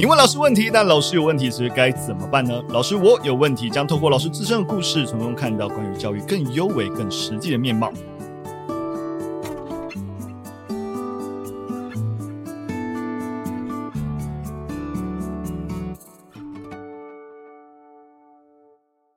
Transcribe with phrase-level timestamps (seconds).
[0.00, 2.62] 你问老师问题，但老师有问题时该怎么办呢？
[2.70, 7.92] 老师，我有问题，将透过老师自身的故事，从中看到关于教育更优美、更实际的面貌。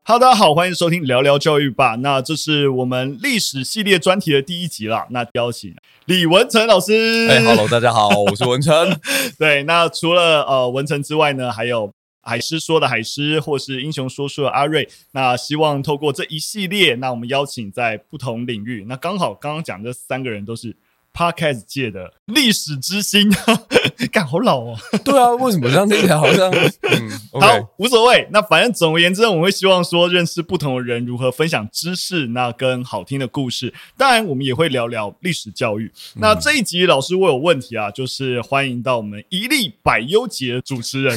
[0.05, 1.95] 哈喽，大家好，欢迎收听聊聊教育吧。
[1.95, 5.07] 那这是我们历史系列专题的第一集啦。
[5.11, 5.73] 那邀请
[6.07, 7.25] 李文成老师。
[7.29, 8.99] 哎哈喽，大家好，我是文成。
[9.39, 11.89] 对，那除了呃文成之外呢，还有
[12.21, 14.89] 海狮说的海狮，或是英雄说书的阿瑞。
[15.13, 20.75] 那希望透过这一系列，那我们邀请在不同领域，那刚好刚刚讲这三个人都是。
[21.13, 23.31] Podcast 界的历史之星，
[24.11, 24.77] 干好老哦。
[25.05, 26.51] 对啊，为什么这样听起来好像？
[26.51, 28.27] 嗯， okay、好，无所谓。
[28.31, 33.71] 那反正总而言之，我们会希望说认识不同的人，如何分享知识，那跟好听的故事。
[33.95, 35.85] 当然，我们也会聊聊历史教育。
[36.15, 41.15] 嗯、那这一集老师我有问题啊，就是欢迎到我们一粒百优节的主持人，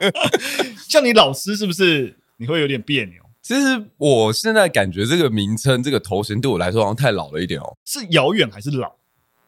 [0.88, 3.25] 像你老师是不是你会有点别扭？
[3.46, 7.76] 其实我现在感觉这个名称、这个头衔对我来说好像太老了一点哦。
[7.84, 8.90] 是遥远还是老？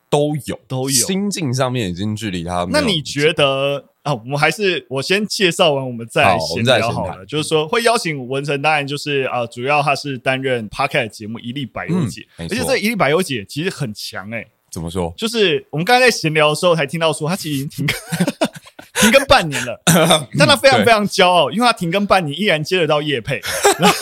[0.08, 0.88] 都有，都有。
[0.88, 2.64] 心境上面已经距离他。
[2.70, 4.14] 那你觉得啊？
[4.14, 7.12] 我们还是我先介绍完，我们再闲聊好了。
[7.12, 14.46] 好就是说，会邀请文成，当然就是啊，主要他是担任 Podcast 节目《一粒百优姐》，嗯，而且这《一粒百优姐》其实很强哎。
[14.70, 15.12] 怎么说？
[15.16, 17.96] 就是我们刚才在闲聊的时候才听到说，他其实已经停。
[19.00, 19.80] 停更半年了，
[20.38, 23.40] 但他非常非常骄傲，因为他停更半年依然接得到叶配，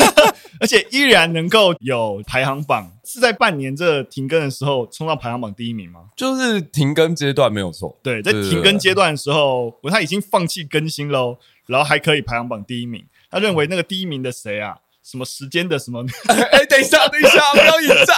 [0.60, 6.06] 而且依然能够有排行榜，是在半年这停更的时候冲到排行榜第一名吗？
[6.16, 14.76] 就是停更阶段没有错，对，在停更阶段的时候，他已经放弃更新喽，然后还可以排行榜第一名，他认为那个第一名的谁啊？
[15.08, 16.04] 什么时间的什么？
[16.26, 18.16] 哎，等一下，等一下，不要引战。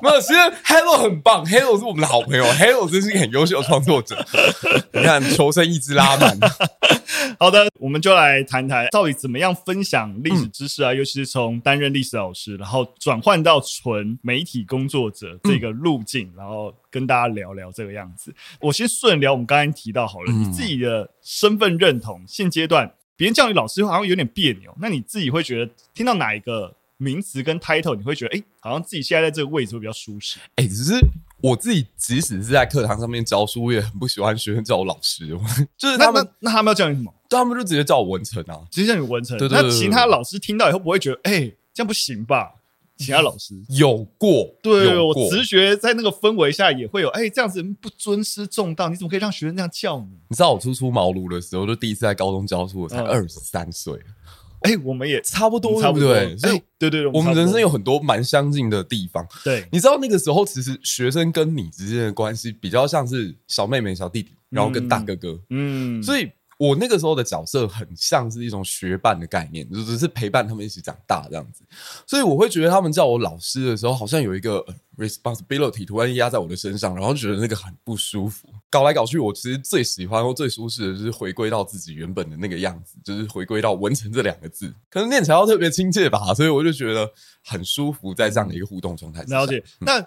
[0.00, 4.16] 没有，其实 Hello 很棒，Hello 是我们的好朋友，Hello 真是一个很优秀的创作者。
[4.94, 6.38] 你看，求生意志拉满。
[7.38, 18.34] 好的，我们就来谈谈到底怎么样分享历史知识啊，嗯、尤其是从担任历史老师，然后转换到纯媒体工作者这个路径，嗯、然后跟大家聊聊这个样子。
[18.60, 22.90] 我先顺聊我们刚才提到好了，嗯、你自己的身份认同现阶段。
[23.16, 30.38] 别人叫你老师好像有点别扭，那你自己会觉得听到哪一个名词跟 title，你会觉得哎、欸，好像自己现在在这个位置会比较舒适。
[30.56, 30.94] 哎、欸，只是
[31.40, 35.26] 我自己即使是在课堂上面教书，我也很不喜欢学生叫我老师。
[35.76, 37.12] 就是他们那，那他们要叫你什么？
[37.28, 39.36] 他们就直接叫我文成啊，直接叫你文成。
[39.38, 42.55] 对对对对，那其他老师听到以后不会觉得哎、欸，这样不行吧？
[42.96, 50.18] 其他老师有过，对，有过我直觉在那个氛围下也会有，哎、欸，这样子不尊师重道，你怎么可以让学生这样叫你？
[50.28, 53.94] 你知道我初出茅庐的时候，就第一次在高中教书，我才二十三岁。
[54.62, 56.38] 哎、欸，我们也差不多，差不多，对不对？
[56.38, 59.26] 所以、欸，对对对，我们人生有很多蛮相近的地方。
[59.44, 65.38] 对，你知道那个时候，其实学生跟你之间的关系比较像是小妹妹、小弟弟，然后跟大哥哥。
[65.50, 66.30] 嗯，所以。
[66.58, 71.62] 我那个时候的角色很像是一种学伴的概念，就只是陪伴他们一起长大这样子，
[72.06, 74.64] 所以我会觉得他们叫我老师的时候，好像有一个
[74.96, 78.48] responsibility 突然压在我的身上，然后觉得那个很不舒服。
[78.70, 87.10] 搞来搞去，我其实最喜欢或最舒适的就是回归到自己原本的那个样子，就是回归到文成这两个字，可能念起来要特别亲切吧，所以我就觉得
[87.44, 89.22] 很舒服，在这样的一个互动状态。
[89.24, 89.62] 了解。
[89.80, 90.06] 嗯、那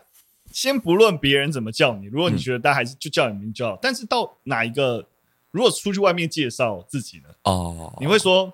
[0.51, 5.05] 先不论别人怎么叫你，如果你觉得大家还是就叫你名叫，但是到哪一个？
[5.51, 7.29] 如果出去外面介绍自己呢？
[7.43, 8.53] 哦，你会说：“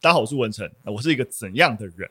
[0.00, 2.08] 大家好，我是文成，我是一个怎样的人？”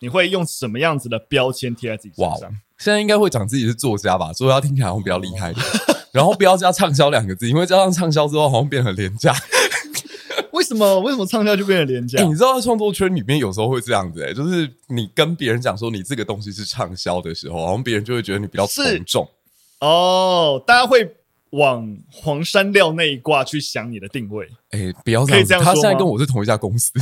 [0.00, 2.50] 你会用什么样子的标签贴在自己身上？
[2.78, 4.32] 现在应该会讲自己是作家吧？
[4.32, 5.60] 作家听起来好像比较厉害的。
[6.12, 9.32] 然后不要加畅销两个字，因为加上畅销之后，好像变得很廉价。
[10.52, 10.98] 为什么？
[11.00, 12.18] 为什么畅销就变得廉价？
[12.18, 19.28] 欸，你知道，在创作圈里面有时候会这样子，欸，就是你跟别人讲说你这个东西是畅销的时候，好像别人就会觉得你比较从众
[19.78, 20.60] 哦。
[20.66, 21.16] 大家会。
[21.56, 25.74] 往黄山料那一挂去想你的定位，哎、欸，不要这样，可以这样说。
[25.74, 26.92] 他现在跟我是同一家公司，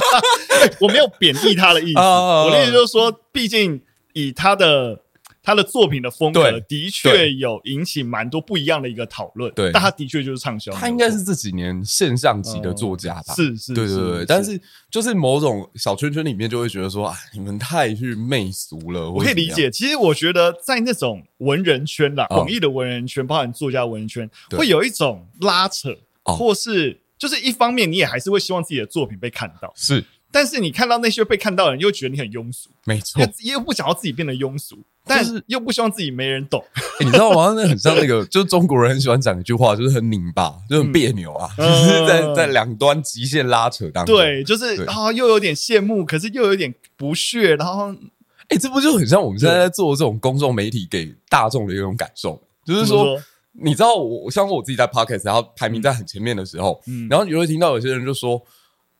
[0.80, 1.98] 我没有贬义他的意思。
[2.00, 3.80] 我的意思就是说，毕竟
[4.12, 5.03] 以他的。
[5.44, 10.72] 他的作品的风格的确有引起蛮多不一样的一个讨论，对，但他的确就是畅销。
[10.72, 13.34] 他应该是这几年现象级的作家吧？
[13.34, 14.24] 是是，对对对。
[14.24, 14.58] 但是
[14.90, 19.10] 就是某种小圈圈里面就会觉得说啊，你们太去媚俗了。
[19.10, 30.02] 我可以理解，其实我觉得在那种文人圈啦，广义的文人圈，包含作家文人圈，会有一种拉扯，或是就是一方面你也还是会希望自己的作品被看到，是。
[30.32, 34.82] 但是你看到那些被看到的人，又觉得你很庸俗，没错，又不想要自己变得庸俗。
[35.06, 36.64] 但是又不希望自己没人懂，
[37.00, 37.52] 欸、你知道吗？
[37.54, 44.16] 那很像那个，就是中国人很喜欢讲一句话，就是很拧巴，就很别扭啊，嗯、 就是在在两端极限拉扯当中。
[44.16, 52.42] 对，就是啊对、哦，又有点羡慕，可是又有点不屑，然后，哎、欸，这不就很像我们现在在做这种公众媒体给大众的一种感受？
[52.64, 53.20] 就是说，
[53.52, 58.42] 你知道我像我自己在 Podcast，然后排名在很前面的时候，嗯，然后你会听到有些人就说，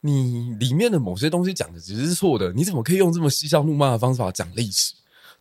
[0.02, 4.92] 你里面的某些东西讲的其实是错的，你怎么可以用这么嬉笑怒骂的方法讲历史？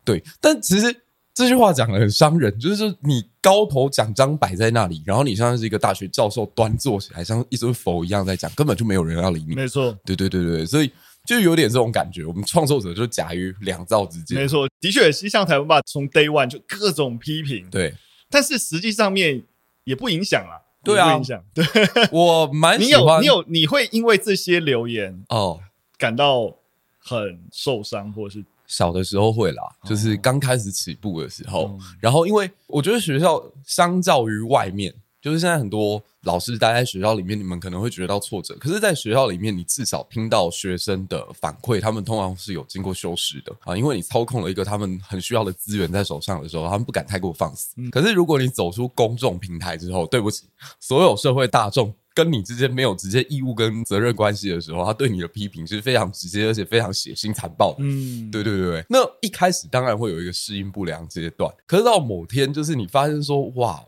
[0.04, 1.00] 对，但其实。
[1.36, 9.56] 这句话讲的很伤人，就是说你高头奖章摆在那里，然后你像是一个大学教授端坐起来，像一尊佛一样在讲，根本就没有人要理你。
[9.56, 10.88] 没错，对对对对，所以
[11.26, 12.24] 就有点这种感觉。
[12.24, 14.38] 我们创作者就夹于两造之间。
[14.38, 17.68] 没错，的确也是像台湾吧，从 Day One 就各种批评。
[17.68, 17.92] 对，
[18.30, 19.42] 但是实际上面
[19.82, 20.62] 也不影响啊。
[20.84, 21.42] 对啊，不影响。
[21.52, 21.64] 对，
[22.12, 22.80] 我蛮。
[22.80, 25.58] 你有你有你会因为这些留言哦
[25.98, 26.54] 感到
[27.00, 28.44] 很受伤，或者是？
[28.76, 34.92] 小的时候会啦，就是刚开始起步的时候，然后因为我觉得学校相较于外面，
[35.22, 47.74] 就是现在很多老师待在学校里面，你们可能会觉得到挫折，可是，在学校里面，你至少听到学生的反馈，他们通常是有经过修饰的啊，因为你操控了一个他们很需要的资源在手上的时候，他们不敢太过放肆。
[47.92, 50.48] 可是，如果你走出公众平台之后，对不起，
[50.80, 51.94] 所有社会大众。
[52.14, 57.78] 跟你之间没有直接义务跟责任关系的时候，他对你的批评是非常直接，而且非常血腥残暴的。
[57.80, 58.84] 嗯，对对对对。
[58.88, 63.84] 那一开始当然会有一个适应不良阶段，可是到某天，就是你发现说，哇，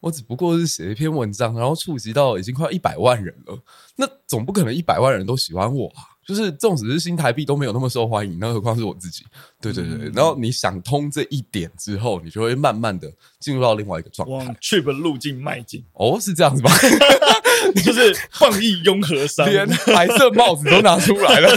[0.00, 3.58] 我只不过是写一篇文章，然后触及到已经快一百万人了，
[3.96, 6.16] 那总不可能一百万人都喜欢我啊。
[6.24, 9.24] 就是这种只是新台币都没有那么受欢迎，那何况是我自己？
[9.62, 10.08] 对对对。
[10.08, 13.10] 嗯、然后你想通这一点之后，你就会慢慢的
[13.40, 15.82] 进入到另外一个状态，往 cheap 的路径迈进。
[15.94, 16.70] 哦，是这样子吗？
[17.84, 21.50] 就是放逸雍和山，连白色帽子都拿出来了。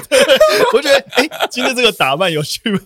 [0.74, 2.80] 我觉得，哎、欸，今天这个打扮有趣吗？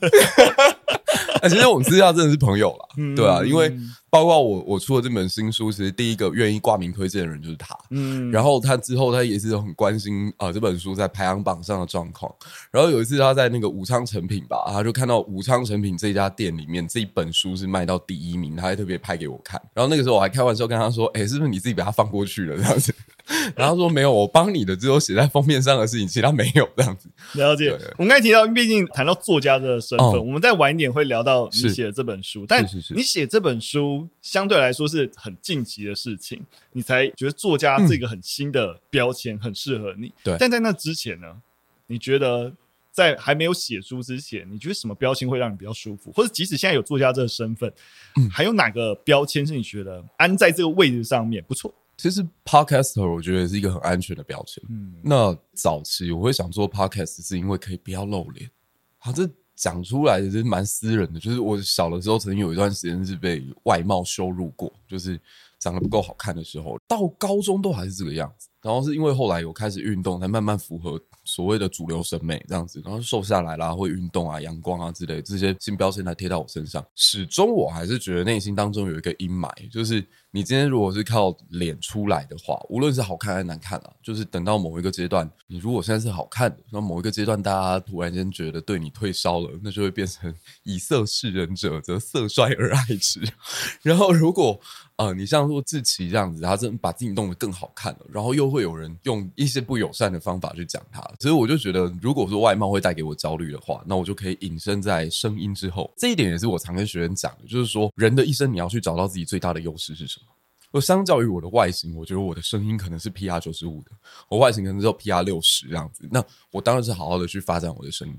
[1.42, 3.72] 哎，其实我们私下真的是朋友了，嗯、对啊，因为。
[4.16, 7.78] 包括我，我出了这本新书，其实第一个愿意挂名推荐的人就是他。
[7.90, 12.34] 嗯，然后他之后他也是很关心啊、呃、这本书在排行榜上的状况。
[12.72, 19.62] 然后有一次他在那个武昌成品吧，他就看到武昌成品这家店里面这一本书是卖到第一名，他还特别拍给我看。
[19.74, 22.96] 然后那个时候我还开玩笑跟他说：“哎，是不是你自己把它放过去了这样子？”
[23.56, 27.70] 然后说：“没有，我帮你的只有写在封面上的事情，其他没有这样子。”了解。
[27.98, 32.42] 我们刚才提到，毕竟谈到作家的身份，哦、我们再晚一点会聊到你写的这本书。
[32.42, 34.86] 是但你写这本书相对来说。
[34.88, 36.42] 是很晋级的事情，
[36.72, 40.14] 你才觉得作家这个很新的标签很适合你。
[40.24, 41.42] 对，但在那之前呢？
[41.88, 42.54] 你觉得
[42.92, 46.12] 在还没有写书之前，你觉得什么标签会让你比较舒服？
[46.12, 47.68] 或者即使现在有作家这个身份，
[48.16, 51.74] 嗯，还有哪个标签是你觉得安在这个位置上面不错？
[51.98, 54.64] 其实 Podcaster 我觉得是一个很安全的标签。
[54.70, 58.50] 嗯，那早期我会想做 Podcast 是因为可以不要露脸。
[58.98, 59.30] 好，这。
[59.58, 65.18] 讲出来也是蛮私人的，就是我小的时候曾经有一段时间是被外貌羞辱过，就是
[65.60, 68.50] 长得不够好看的时候，到高中都还是这个样子。
[68.62, 71.02] 然后是因为后来有开始运动，才慢慢符合
[71.36, 76.82] 所谓的主流审美这样子，然后瘦下来啦，会运动啊、阳光啊之类这些新标签才贴到我身上。
[76.96, 79.96] 始终我还是觉得内心当中有一个阴霾，就是
[80.32, 90.34] 你今天如果是靠脸出来的话，无论是好看还是难看啊，就是等到某一个阶段，你如果现在是好看的，那某一个阶段大家突然间觉得对你退烧了，那就会变成
[90.64, 93.20] 以色示人者，则色衰而爱之。
[93.84, 94.58] 然后如果
[94.98, 105.92] 呃，你像说志奇这样子，他真的把自己弄得更好看了，然后又会有人用一些不友善的方法去讲他，所以我就觉得，如果说外貌会带给我焦虑的话，那我就可以隐身在声音之后。
[105.98, 110.35] 这一点也是我常跟学员讲的，就是说人的一生你要去找到自己最大的优势是什么。
[110.76, 113.92] 而相较于我的外形，我觉得我的声音可能是 PR 九十五的，
[114.28, 116.06] 我外形可能只有 PR 六十这样子。
[116.12, 116.22] 那
[116.52, 118.14] 我当然是好好的去发展我的声音。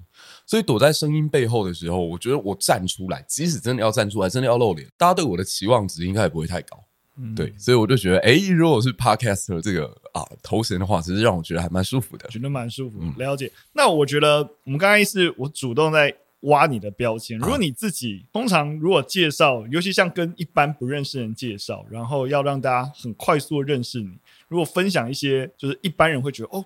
[0.46, 6.82] 所以躲在声音背后的时候，我觉得我站出来，即使真的要站出来，真的要露脸，大家对我的期望值应该也不会太高。
[7.18, 12.98] 嗯，对，所以我就觉得，诶，如果是 Podcaster 这个啊头衔的话，其实让我觉得还蛮舒服的，觉得蛮舒服。
[13.02, 13.52] 嗯，了解。
[13.74, 16.16] 那我觉得我们刚才是我主动在。
[16.40, 17.38] 挖你的标签。
[17.38, 26.64] 如果你自己通常如果介绍，尤其像跟一般不认识人介绍，然后要让大家很快速的认识你，如果分享一些就是一般人会觉得哦，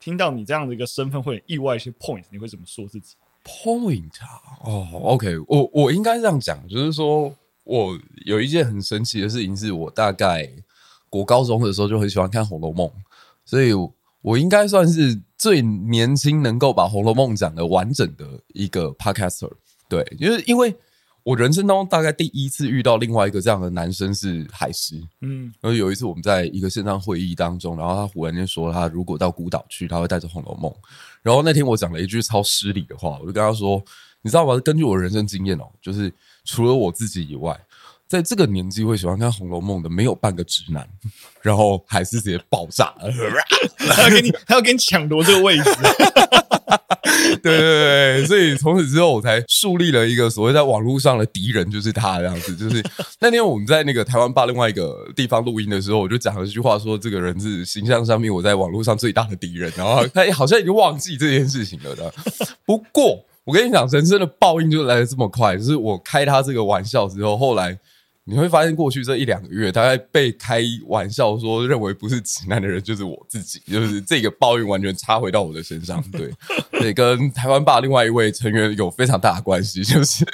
[0.00, 3.14] 听到你这样的一个身份会很意外一些 point，你会怎么说自己
[3.44, 10.50] ？point 啊，哦，OK，我我应该这样讲，就是说我有一件很神奇的事情，是我大概
[11.08, 12.86] 国高中的时候就很喜欢看《红楼梦》，
[13.44, 15.22] 所以我，我应该算是。
[15.42, 19.50] 最年轻能够把《红楼梦》讲的完整的一个 podcaster，
[19.88, 20.72] 对，就是因为
[21.24, 30.70] 我人生当中大概第一次遇到另外一个这样的男生是海狮，嗯，然后有一次我们在一个线上会议当中，然后他忽然间说他如果到孤岛去，他会带着《红楼梦》，
[31.22, 33.82] 然后那天我讲了一句超失礼的话，我就跟他说，
[34.22, 34.56] 你知道吗？
[34.60, 36.12] 根据我的人生经验哦，就是
[36.44, 37.60] 除了我自己以外。
[38.12, 40.86] 在这个年纪会喜欢看《红楼梦》的，没有半个直男，
[41.40, 43.10] 然后还是直接爆炸了，
[43.88, 45.64] 他要给你，他要给你抢夺这个位置。
[47.42, 52.54] 对对对，所以从此之后，我才树立了一个所谓在网络上的敌人，就是他这样子。
[52.54, 52.84] 就是
[53.18, 59.72] 那天我们在那个台湾吧另外一个地方录音的时候，我就讲了一句话，说这个人是形象上面我在网络上最大的敌人。
[59.74, 62.12] 然后他好像已经忘记这件事情了的。
[62.66, 67.78] 不过我跟你讲，人生的报应就来的这么快，就是我开他这个玩笑之后，后来。
[68.24, 76.00] 你会发现，过去这一两个月，大概被开玩笑说认为不是直男的人就是我自己，就是这个报应完全插回到我的身上。
[76.12, 76.30] 对，
[76.70, 80.24] 对，跟台湾霸另外一位成员有非常大的关系，就是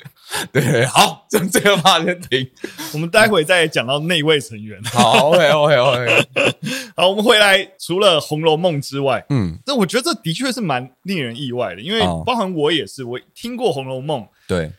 [0.52, 0.84] 对。
[0.84, 2.50] 好，就这个吧先停，
[2.92, 4.78] 我们待会再讲到那位成员。
[4.84, 6.28] 好，OK，OK，OK。
[6.94, 14.70] 好，我们回来，除了《红楼梦》之外，嗯，那我觉得这的确是蛮令人意外的，因为包含我也是，我听过《红楼梦》，对。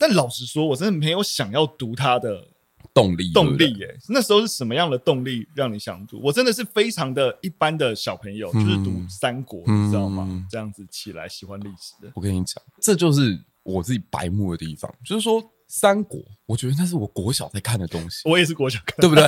[0.00, 2.42] 但老实说，我真的没有想要读它的
[2.94, 3.30] 动力。
[3.34, 6.18] 动力耶，那时候是什么样的动力让你想读？
[6.22, 10.46] 我真的是非常的一般的小朋友，就是读三国，你知道吗？
[10.50, 12.10] 这样子起来喜欢历史的。
[12.14, 14.90] 我跟你讲，这就是我自己白目的地方。
[15.04, 18.26] 就是说，三国，我觉得那是我国小在看的东西。
[18.26, 19.22] 我也是国小看，对不对？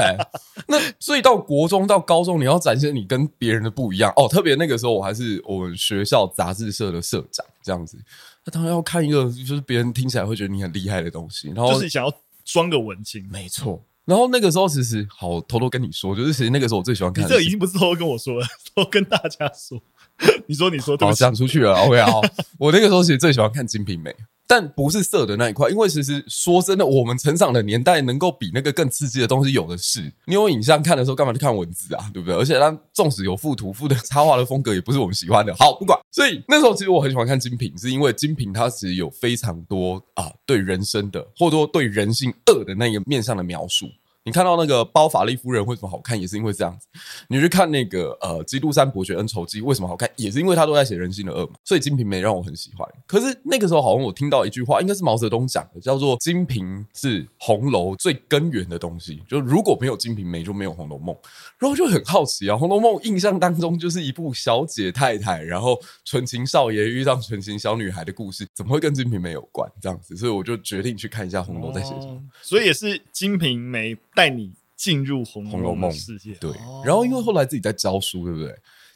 [0.67, 4.26] 那所以到国中到高中，你要展现你跟别人的不一样哦。
[4.26, 7.97] 特别那个时候，我还是我们学校杂志社的社长，这样子。
[8.44, 12.12] 他当然要看一个，就是别人听起来会觉得你很厉害的东西，然后就是想要
[12.44, 13.84] 装个文青，没错。
[14.04, 17.25] 然后那个时候，其实好偷偷跟你说，就是其实那个时候我最喜欢看。
[17.25, 19.80] 你这已经不是偷偷跟我说了， 偷偷跟大家说。
[20.46, 21.72] 你说，你说，好讲出去了。
[21.75, 22.20] OK，好，
[22.58, 24.11] 我那个时候其实最喜欢看《金瓶梅》。
[24.46, 30.12] 但不是色的那一块，因为其实说真的，我们成长的年代能够比那个更刺激的东西有的是。
[30.26, 32.11] 你有影像看的时候，干嘛去看文字啊？
[32.12, 32.37] 对不对？
[32.37, 35.54] 而且它纵使有附图，附的插画的风格也不是我们喜欢的。
[35.54, 35.99] 好，不管。
[36.11, 43.87] 所以那时候其实我很喜欢看《精品》，是因为《精品》它其实有非常多啊对人生的，或者说对人性恶的那个面上的描述。
[44.25, 46.87] 你看到那个包法利夫人为什么好看，也是因为这样子。
[47.29, 51.55] 你去看那个呃《基督山伯爵恩仇记》为什么好看，也是因为他都在写人性的恶嘛。
[51.64, 52.88] 所以《金瓶梅》让我很喜欢。
[53.05, 59.21] 可是那个时候好像我听到一句话，应该是毛泽东讲的，叫做“金瓶是红楼最根源的东西”。
[59.29, 61.12] 就如果没有《金瓶梅》，就没有《红楼梦》。
[61.59, 69.69] 然后就很好奇啊，《红楼梦》印象当中就是一部小姐太太，然后纯情少爷遇上纯情小女孩的故事，怎么会跟《金瓶梅》有关？
[69.81, 72.23] 这样子，所以我就决定去看一下《红楼》在写什么。
[72.41, 73.95] 所以也是《金瓶梅》。
[74.14, 76.50] 带你进入《红楼梦》世界，对。
[76.85, 78.49] 然后因为后来自己在教书，对不对？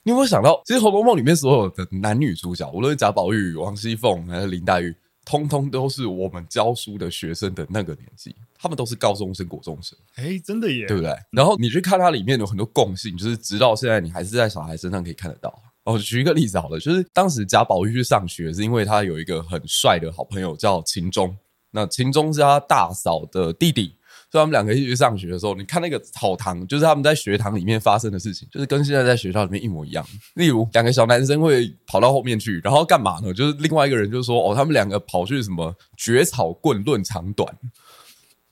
[0.03, 4.95] 你有没有想到，其实《红楼梦》里面所有的男女主角，无论是贾宝玉、王熙凤还是林黛玉，
[5.25, 9.99] 通通都是我们教书的学生的那个年纪，他们都是高中生、国中生。
[10.15, 11.13] 哎，真的耶，对不对？
[11.33, 15.61] 然后你去看它里面有很多共性，就是直到现在，你还是在小孩身上可以看得到。
[15.83, 21.37] 哦，举一个例子好了，就是当时贾宝玉去上学，是因为他有一个很帅的好朋友叫秦钟，
[21.73, 23.96] 那秦钟是他大嫂的弟弟。
[24.37, 30.07] 所以他们两个一起去上学的时候，你看那个草堂，就是他们在学堂里面发生的事情，就是跟现在在学校里面一模一样。
[30.35, 33.33] 例如，两个小男生会跑到后面去，然后干嘛呢？
[33.33, 37.51] 就是另外一个人就说：“哦，他们两个跑去什么绝草棍论长短，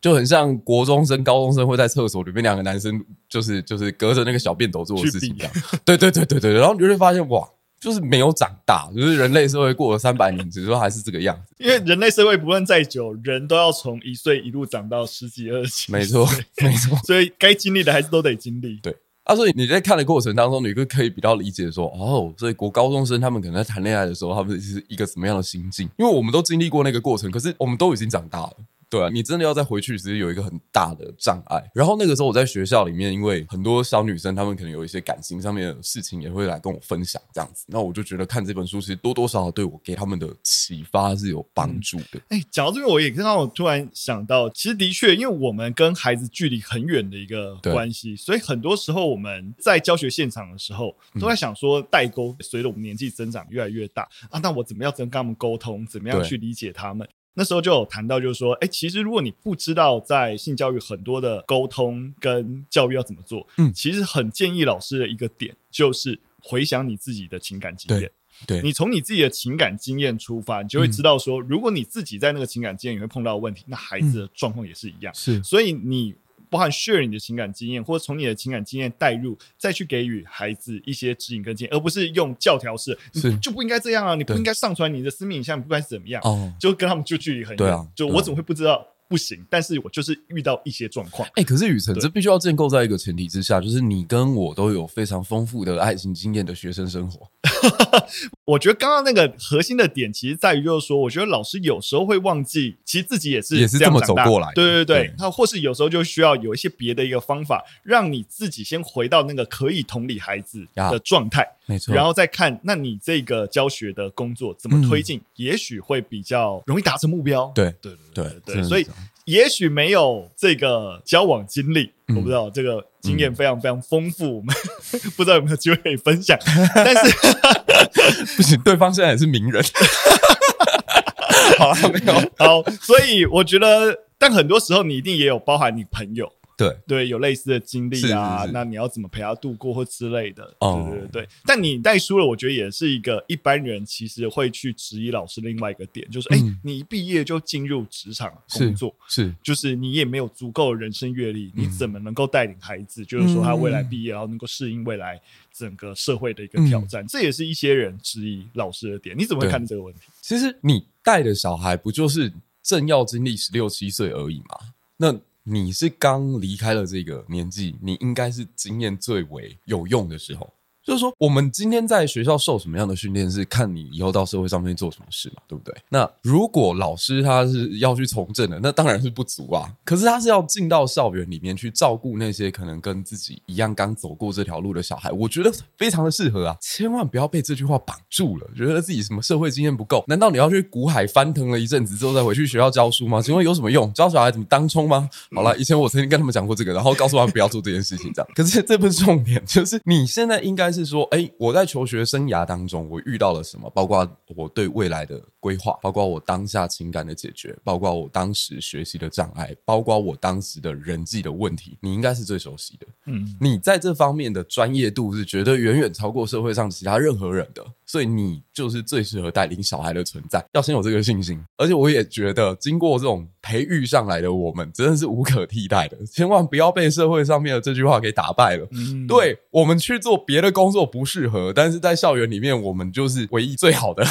[0.00, 5.52] 就很像国中生、高中生会在厕所里面两个男生，就是就是隔着那个小便斗做的事情一样。”
[5.84, 7.46] 对对对对对，然后你就会发现哇。
[7.84, 11.54] 就是没有长大，就是人类社会过了三百年，只是说还是这个样子。
[11.58, 15.92] 因为人类社会不论再久，人都要从一岁一路长到十几、二十几。
[15.92, 16.26] 没错，
[16.62, 16.96] 没错。
[17.04, 18.78] 所以该经历的还是都得经历。
[18.82, 25.86] 对啊，所以你在看的过程当中，你就可以比较理解说，哦，所以国高中生他们可能在谈恋爱的时候，他们是一个什么样的心境？
[25.98, 28.52] 因为我们都经历过那个过程，可是我们都已经长大了。
[28.94, 31.60] 对啊，你真的要再回去，其实有一个很大的障碍。
[31.74, 37.64] 然后那个时候我在学校里面，因为很多小女生，她们可能有一些感情上面的事情，也会来跟我分享这样子。
[37.68, 42.20] 那我就觉得看这本书，其实多多少少对我给他们的启发是有帮助的。
[42.28, 52.36] 哎、嗯，讲到这边，我也刚刚我突然想到，其实的确，因为我们跟孩子距离很远的一个关系，所以很多时候我们在教学现场的时候，都在想说代沟。
[52.40, 55.84] 随着我们年纪增长越来越大啊，那我怎么样跟他们沟通？
[55.86, 57.08] 怎么样去理解他们？
[57.34, 68.10] 那时候就有谈到，就是说，哎，其实如果你不知道在性教育很多的沟通跟教育要怎么做，嗯，其实很建议老师的一个点就是回想你自己的情感经验。
[68.46, 75.14] 对，你从你自己的情感经验出发，你就会知道说，如果你自己在那个情感经验也会碰到的问题，那孩子的状况也是一样。
[75.14, 76.14] 是，所以你。
[76.54, 87.56] 包含 share 你的情感经验，或者从你的情感经验带入，再去给予孩子一些指引跟建议，而不是用教条式，你就不应该这样啊，你不应该上传你的私密影像，不管是怎么样，哦，就跟他们就距离很远。
[87.56, 88.86] 对啊，就我怎么会不知道？
[89.08, 91.28] 不行，但是我就是遇到一些状况。
[91.30, 97.28] 哎、欸，可是雨辰，这必须要建构在一个前提之下，就是你跟我都有非常丰富的爱情经验的学生生活。
[98.44, 104.50] 我觉得刚刚那个核心的点，其实在于就是说，我觉得老师有时候会忘记，其实自己也是也是这么走过来。
[104.54, 117.50] 对对对，他或是有时候就需要有一些别的一个方法，让你自己先回到那个可以同理孩子的状态，没错，然后再看，那你这个教学的工作怎么推进，也许会比较容易达成目标。
[117.54, 118.86] 对对对对对，所以。
[119.24, 124.54] 也许没有这个交往经历，嗯、我不知道这个经验非常非常丰富，我们、
[124.92, 126.38] 嗯、不知道有没有机会可以分享。
[126.74, 129.64] 但是不行，对方现在也是名人。
[131.58, 136.30] 好了，没有好，所以我觉得，但很多时候你一定也有包含你朋友。
[136.56, 140.54] 对对，有类似的经历啊，是是是，那你要怎么陪他度过或之类的？
[140.60, 141.28] 哦，对对对。
[141.44, 153.02] 但你带书了，我觉得也是一个一般人其实会去质疑老师另外一个点，就是哎、嗯，你一毕业就进入职场工作，是，是就是你也没有足够的人生阅历，你怎么能够带领孩子？
[153.02, 155.20] 嗯、就是说他未来毕业然后能够适应未来
[155.52, 159.16] 整个社会的一个挑战，嗯、这也是一些人质疑老师的点。
[159.18, 160.00] 你怎么会看这个问题？
[160.20, 162.32] 其实你带的小孩不就是
[162.62, 164.58] 正要经历十六七岁而已吗？
[164.98, 165.18] 那。
[165.46, 170.54] 你是刚离开了这个年纪，你应该是经验最为有用的时候。
[170.84, 175.74] 就是说，我们今天在学校受什么样的训练，是看你以后到社会上面做什么事嘛，对不对？
[175.88, 179.72] 那如果老师他是要去从政的，那当然是不足啊。
[179.82, 186.54] 可是他是要进到校园里面去照顾那些可能跟自己一样刚走过这条路的小孩，我觉得非常的适合啊。
[186.60, 190.04] 千万不要被这句话绑住了，觉得自己什么社会经验不够。
[190.06, 193.22] 难道你要去股海翻腾了一阵子之后再回去学校教书吗？
[193.22, 193.90] 请问有什么用？
[193.94, 195.08] 教小孩怎么当冲吗？
[195.34, 198.30] 好了，以前我曾经跟他们讲过这个，然后告诉他们不要做这件事情，这样。
[198.34, 200.73] 可是这不是重点，就是你现在应该。
[200.74, 203.70] 是说，哎，我在求学生涯当中，我遇到了什么？
[203.70, 212.86] 包括我对未来的规划，包括我当下情感的解决，包括我当时学习的障碍，包括我当时的人际的问题，你应该是最熟悉的。
[213.04, 220.42] 嗯，你在这方面的专业度是绝对远远超过社会上其他任何人的，所以你就是最适合带领小孩的存在。
[220.54, 225.98] 要先有这个信心，而且我也觉得，经过这种培育上来的我们，真的是无可替代的。
[226.06, 228.66] 千万不要被社会上面的这句话给打败了。
[228.72, 234.02] 嗯，对，我们去做别的工作不适合，但是在校园里面，我们就是唯一最好的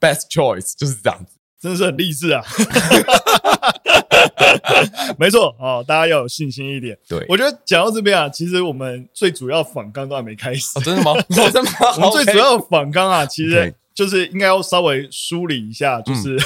[0.00, 2.42] best choice，就是这样子，真的是很励志啊！
[5.18, 6.98] 没错哦，大家要有信心一点。
[7.06, 10.78] 对，我觉得讲到这边啊，其实我们最主要访纲都还没开始。
[10.78, 11.12] 哦，真的吗？
[11.28, 11.70] 真的吗？
[11.96, 16.36] 我们最主要访纲啊，其实就是应该要稍微梳理一下，就是、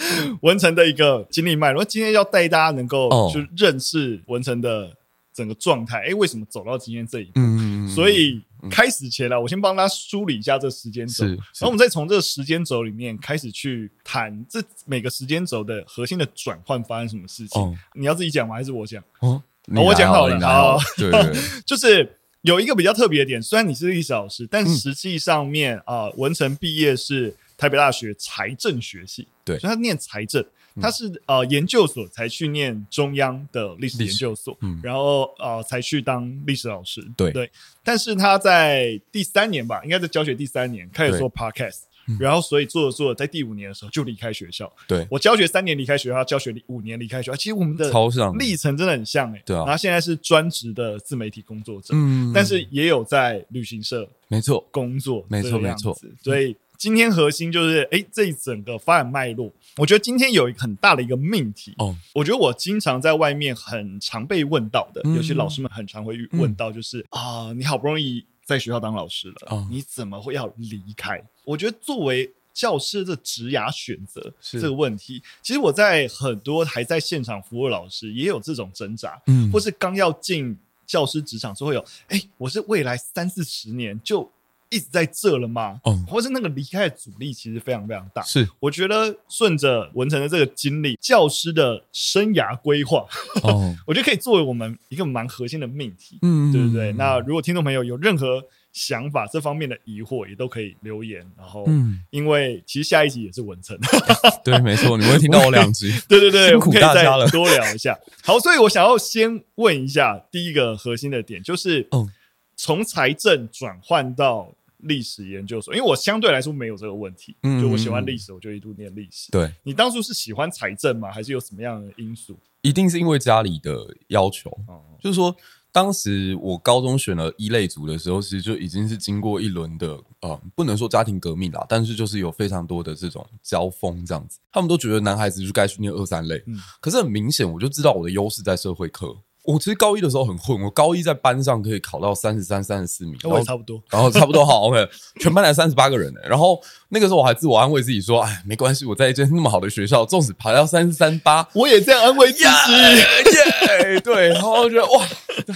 [0.00, 1.84] 嗯、 文成的一个经历脉络。
[1.84, 4.96] 今天要带大家能够去认识文成的。
[5.32, 7.32] 整个状态，哎、欸，为什么走到今天这一步？
[7.36, 17.62] 嗯，所以开始前呢，我先帮他梳理一下这时间轴，然后我们再从这个时间轴里面开始去谈这每个时间轴的核心的转换发生什么事情。
[17.62, 18.56] 哦、你要自己讲吗？
[18.56, 19.02] 还是我讲？
[19.20, 19.42] 哦，
[19.74, 20.40] 我讲好了。
[20.40, 30.44] 好，对，对，对， 就是有一个比较特别的点，虽然你是历史老师，但实际上面啊、嗯呃，文成毕业是台北大学财政学系，对，所以他念财政。
[30.80, 37.30] 他是呃研究所才去念中央的历史研究所，嗯，然后呃才去当历史老师，对。
[37.32, 37.50] 对。
[37.82, 41.80] 但是他在第三年吧，应该在教学第三年开始做 podcast，
[42.18, 44.70] 然后所以做着做着，在第五年的时候就离开学校。
[44.86, 47.90] 对，我教学三年离开学校，教学五年离开学校，其实我们的
[48.38, 49.64] 历程真的很像哎，对啊。
[49.64, 56.56] 然后现在是专职的自媒体工作者，嗯，但是也有在旅行社，没错，工作，没错没错，所以。
[56.80, 61.74] 今天核心就是，哎，这一整个发展脉络，我觉得今天有一个很大的一个命题。
[61.76, 71.22] 哦，我觉得我经常在外面很常被问到的，尤其老师们很常会问到，就是啊，你好不容易在学校当老师了，你怎么会要离开？
[71.44, 84.32] 我觉得作为教师的职涯选择这个问题，其实我在很多还在现场服务的老师也有这种挣扎，嗯，或是刚要进教师职场，就会有，哎，我是未来三四十年就。
[84.70, 85.80] 一直在这了吗？
[85.84, 88.22] 嗯，或是那个离开的阻力其实非常非常大。
[88.22, 93.04] 是，我觉得顺着文成的这个经历，教师的生涯规划，
[93.42, 96.92] 哦， 我觉得可以作为我们一个蛮核心的命题，嗯，对不对？
[96.92, 101.26] 那如果听众朋友有任何想法这方面的疑惑，也都可以留言。
[101.36, 103.76] 然后，嗯，因为其实下一集也是文成，
[104.44, 107.98] 对，没错，你会听到我两集， 对对对，辛苦大家了，多聊一下。
[108.22, 112.08] 好，所以我想要先问一下第一个核心的点，就是，嗯，
[112.54, 114.54] 从财政转换到。
[114.82, 119.30] 历史研究所，因为我相对来说没有这个问题，嗯，就我喜欢历史，我就一度念历史。
[119.30, 121.10] 对，你当初是喜欢财政吗？
[121.10, 122.38] 还是有什么样的因素？
[122.62, 124.50] 一定是因为家里的要求。
[124.66, 125.34] 哦，就是说，
[125.72, 134.38] 当时我高中选了一类组的时候，其实就已经是经过一轮的，呃，不能说家庭革命啦，但是就是有非常多的这种交锋这样子。
[134.52, 139.16] 他们都觉得男孩子就该去念二三类，嗯，可是很明显，我就知道我的优势在社会科。
[139.50, 144.88] 我其实高一的时候很混，我高一在班上可以考到三十三、三十四名，我也差不多，然后差不多好，OK，
[145.20, 146.20] 全班才三十八个人呢。
[146.24, 146.60] 然后
[146.90, 155.06] 那个时候我还自我安慰自己说，哎，没关系，我在一间那么好的学校，纵使排到三十三八，我也这样安慰自己，耶，对，然后我觉得哇，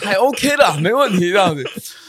[0.01, 1.65] 还 OK 啦，没问题这样子。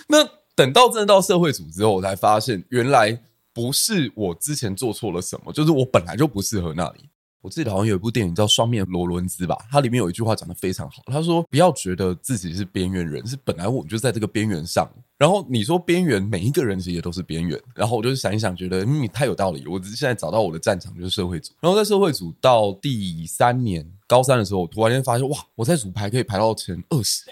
[0.07, 3.19] 那等到真的到社会组之后，我才发现原来
[3.53, 7.09] 不是我之前做错了什么，就是我本来就不适合那里。
[7.45, 14.89] 我记得好像有一部电影叫《双面罗伦兹》吧，它里面有一句话讲得非常好，他说：“不要觉得自己是边缘人，是本来我们就在这个边缘上。
[15.19, 17.61] 然后你说边缘，每一个人其实也都是边缘。
[17.75, 19.63] 然后我就想一想，觉得嗯，太有道理。
[19.67, 21.53] 我只是现在找到我的战场就是社会组。
[21.59, 27.25] 然后在社会组到第三年高三的时候，我突然间发现，哇，我在组排可以排到前二十，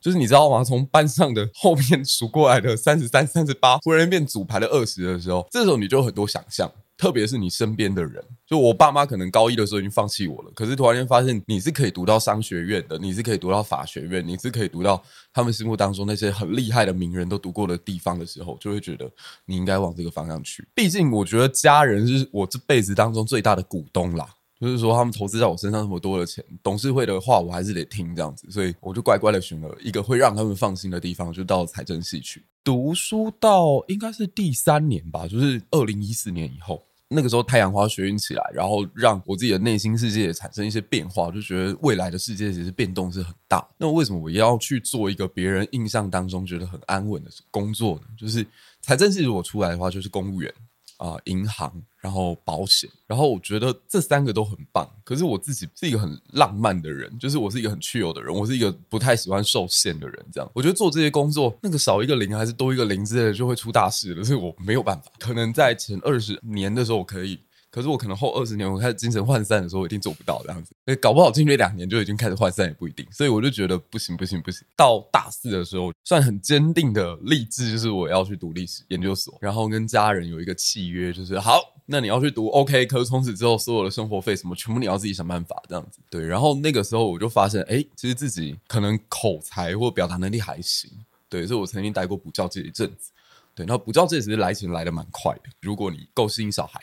[0.00, 0.62] 就是你知道吗？
[0.62, 19.10] 从班上的后面数过来的三十三、三十八，忽然间变组排了二十的时候，这时候你就有很多想象。”特别是你身边的人，就我爸妈可能高一的时候已经放弃我了，可是突然间发现你是可以读到商学院的，你是可以读到法学院，你是可以读到他们心目当中那些很厉害的名人都读过的地方的时候，就会觉得
[19.44, 20.66] 你应该往这个方向去。
[20.74, 24.26] 毕竟我觉得家人是我这辈子当中最大的股东啦，
[24.58, 33.32] 就是说他们投资在我身上那么多的钱，董事会的话我还是得听这样子，所以我就乖乖的选了一个会让他们放心的地方，就到财政系去读书。
[33.38, 36.82] 到应该是第三年吧，就是二零一四年以后。
[37.08, 43.64] 那个时候太阳花学运起来，然后让我自己的内心世界也产生一些变化，就觉得未来的世界其实变动是很大。
[43.78, 48.06] 那为什么我要去做一个别人印象当中觉得很安稳的工作呢？
[48.18, 48.44] 就是
[48.80, 50.52] 财政系如果出来的话，就是公务员。
[50.98, 54.88] 啊、呃，银行，然后保险，然后我觉得这三个都很棒。
[55.04, 60.26] 可是我自己是一个很浪漫的人，就是我是一个很自由的人，我是一个不太喜欢受限的人。
[60.32, 64.24] 这样，我觉得做这些工作，那个少一个零还是多一个零之类的，就会出大事了。
[64.24, 65.10] 所以我没有办法。
[65.18, 67.38] 可能在前二十年的时候我可以。
[67.76, 70.74] 可是我可能后二十年，我开始精神涣散的时候，我一定做不到这样子。
[70.86, 73.06] 诶，搞不好进去两年就已经开始涣散也不一定。
[73.12, 74.66] 所以我就觉得不行不行不行。
[74.74, 82.86] 到大四的时候，算很坚定的立志，就是我要去读历史研究所，然后跟家人有一个契约，就是好，那你要去读 OK。
[82.86, 85.98] 可是从此之后，所有的生活费什么，全部你要自己想办法这样子。
[86.08, 90.90] 对，然后那个时候我就发现，诶，其实自己可能口才或表达能力还行。
[91.28, 93.10] 对，所以我曾经待过补教界一阵子。
[93.54, 96.80] 对，然后补教界其实来钱来的蛮快的，如果你够适应小孩。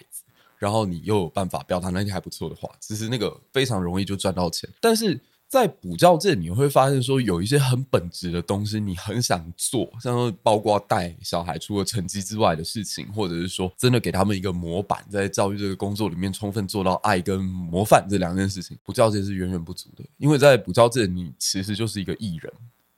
[0.63, 4.69] 然后你又有办法表达能力还不错的话，其实那个非常容易就赚到钱。
[4.79, 20.05] 但是在补教界，你会发现说有一些很本质的东西，你很想做，像说包括带小孩除了成绩之外的事情，或者是说真的给他们一个模板，在教育这个工作里面充分做到爱跟模范这两件事情，补教界是远远不足的。
[20.17, 22.53] 因为在补教界，你其实就是一个艺人，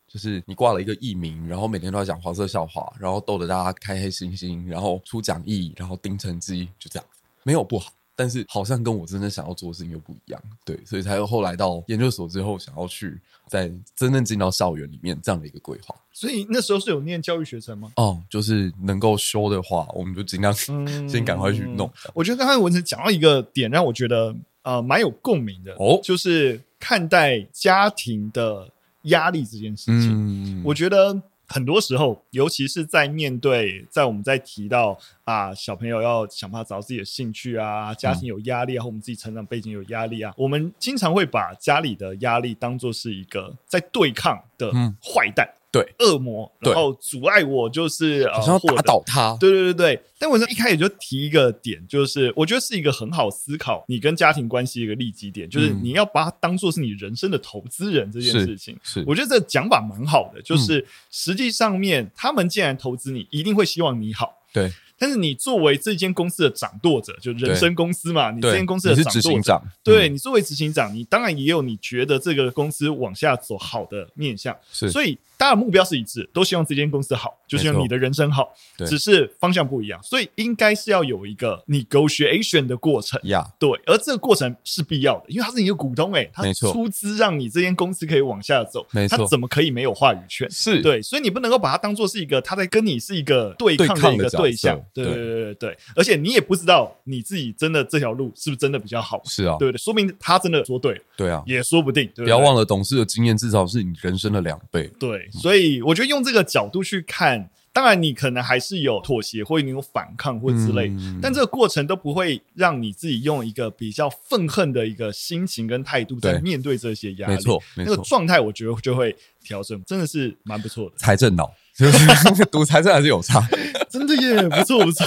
[0.07, 7.05] 就是你挂了一个艺名，然后每天都在讲黄色笑话，然后逗得大家开开心心，然后出讲义，然后盯成绩，就这样。
[7.45, 15.95] 没有不好，但是好像跟我真正想要做的事情又不一样，对，所以才有后来到研究所之后，想要去在真正进到校园里面这样的一个规划。
[16.11, 17.91] 所以那时候是有念教育学程吗？
[17.97, 20.51] 哦，就是能够修的话，我们就尽量
[21.07, 21.87] 先赶快去弄。
[21.87, 28.67] 嗯、我觉得刚才文成讲到一个点，让我觉得呃蛮有共鸣的哦，就是看待家庭的
[29.03, 31.21] 压力这件事情，嗯、我觉得。
[31.47, 45.47] 很多时候，尤其是在面对，在我们在提到啊，小朋友要想办法找到自己的兴趣啊，家庭有压力啊，或我们自己成长背景有压力啊，我们经常会把家里的压力当做是一个在对抗的坏蛋。
[45.47, 49.35] 嗯对，恶魔，然后阻碍我，就是好像要打倒他。
[49.39, 49.95] 对对对。
[49.95, 58.79] 对，但我说一开始就提一个点，就是我觉得是一个很好思考你跟家庭关系一个利基点，就是你要把它当做是你人生的投资人这件事情。
[58.81, 64.41] 是，我觉得这讲法蛮好的，就是实际上面他们既然投资你，一定会希望你好。
[64.53, 64.71] 对。
[64.97, 78.53] 但是你作为这间公司的掌舵者，就人生公司嘛，你这间公司的掌舵者，对，你作为执行长，你当然也有你觉得这个公司往下走好的面向，所以大家的目标是一致，都希望这间公司好，就希望你的人生好，
[78.87, 90.49] 只是方向不一样，所以应该是要有一个 negotiation 的过程，呀，对，而这个过程是必要的，因为他是你的股东，诶，他出资让你这间公司可以往下走，没错，他怎么可以没有话语权？
[90.49, 94.81] 是对，所以你不能够把它当做是一个他在跟你是一个对抗的一个对象。
[94.93, 99.21] 对对对对对，而且你也不知道你自己真的这条路是不是真的比较好？
[99.25, 102.09] 是啊，对对，说明他真的说对，对啊，也说不定。
[102.15, 104.89] 不要忘了，董事的经验至少是你人生的两倍。
[104.99, 117.33] 对，所以我觉得用这个角度去看，当然你可能还是有妥协，或者你有反抗或之类，但这个过程都不会让你自己用一个比较愤恨的一个心情跟态度在面对这些压力。
[117.33, 120.95] 没错，那个状态我觉得就会调整，真的是蛮不错的。
[120.97, 121.85] 财政脑，就
[122.33, 123.45] 是读财政还是有差。
[123.89, 125.05] 真的耶，不错不错。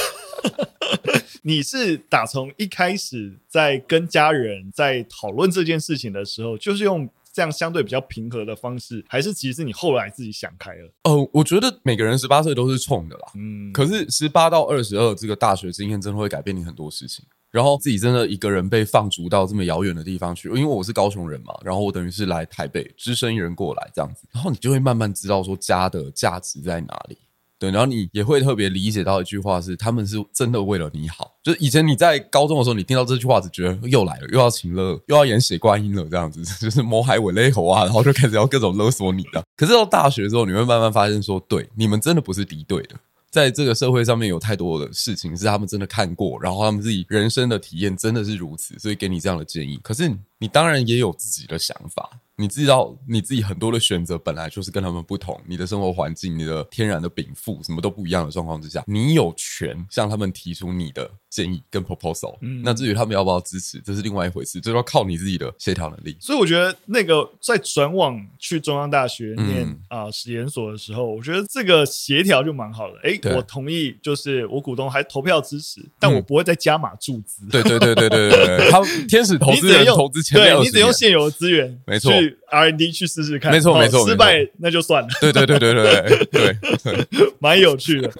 [1.42, 7.08] 你是打从一开始在跟家人在讨论这件事情的时候，就是用。
[7.38, 10.88] 这样相对比较平和的方式，还是其实你后来自己想开了？
[11.04, 13.28] 哦、呃，我觉得每个人十八岁都是冲的啦。
[13.36, 17.24] 嗯，可是十八到二十二这个大学经验真的会改变你很多事情。
[17.52, 27.16] 然后自己真的一个人被放逐到这么遥远的地方去，因为我是高雄人嘛，然后我等于是来台北只身一人过来这样子，然后你就会慢慢知道说家的价值在哪里。
[27.58, 31.32] 对，然后你也会特别理解到一句话是，他们是真的为了你好。
[31.42, 39.42] 就是以前你在高中的时候，你听到这句话，只觉得又来了，又要请了，又要演血观音了，这样子， 就是谋海吻勒猴啊，然后就开始要各种勒索你的。
[39.56, 42.94] 可是到大学之后，你会慢慢发现说，对，你们真的不是敌对的。
[43.30, 49.78] 在这个社会上面，有太多的事情是他们真的看过，然后他们自己人生的体验真的是如此，所以给你这样的建议。
[49.82, 52.20] 可是你当然也有自己的想法。
[52.40, 62.38] 你知道你自己很多的选择本来就是跟他们不同，你的生活环境、你的天然的禀赋什么都不一样的状况之下，你有权向他们提出你的建议跟 proposal。
[62.42, 66.16] 嗯，那至于他们要不要支持，这是另外一回事，这要靠你自己的协调能力。
[66.20, 73.00] 所以我觉得那个在转往去中央大学念啊、嗯呃、实验所的时候，我觉得这个协调就蛮好的。
[73.02, 82.12] 哎，我同意，就是我股东还投票支持，但我不会再加码注资、对对对对对对，他天使投资人投资前对，你只用现有的资源，没错。
[82.50, 85.08] R&D 去试试看，没错没错，失败那就算了。
[85.20, 86.54] 对对对对对对
[87.12, 88.10] 对，蛮有趣的。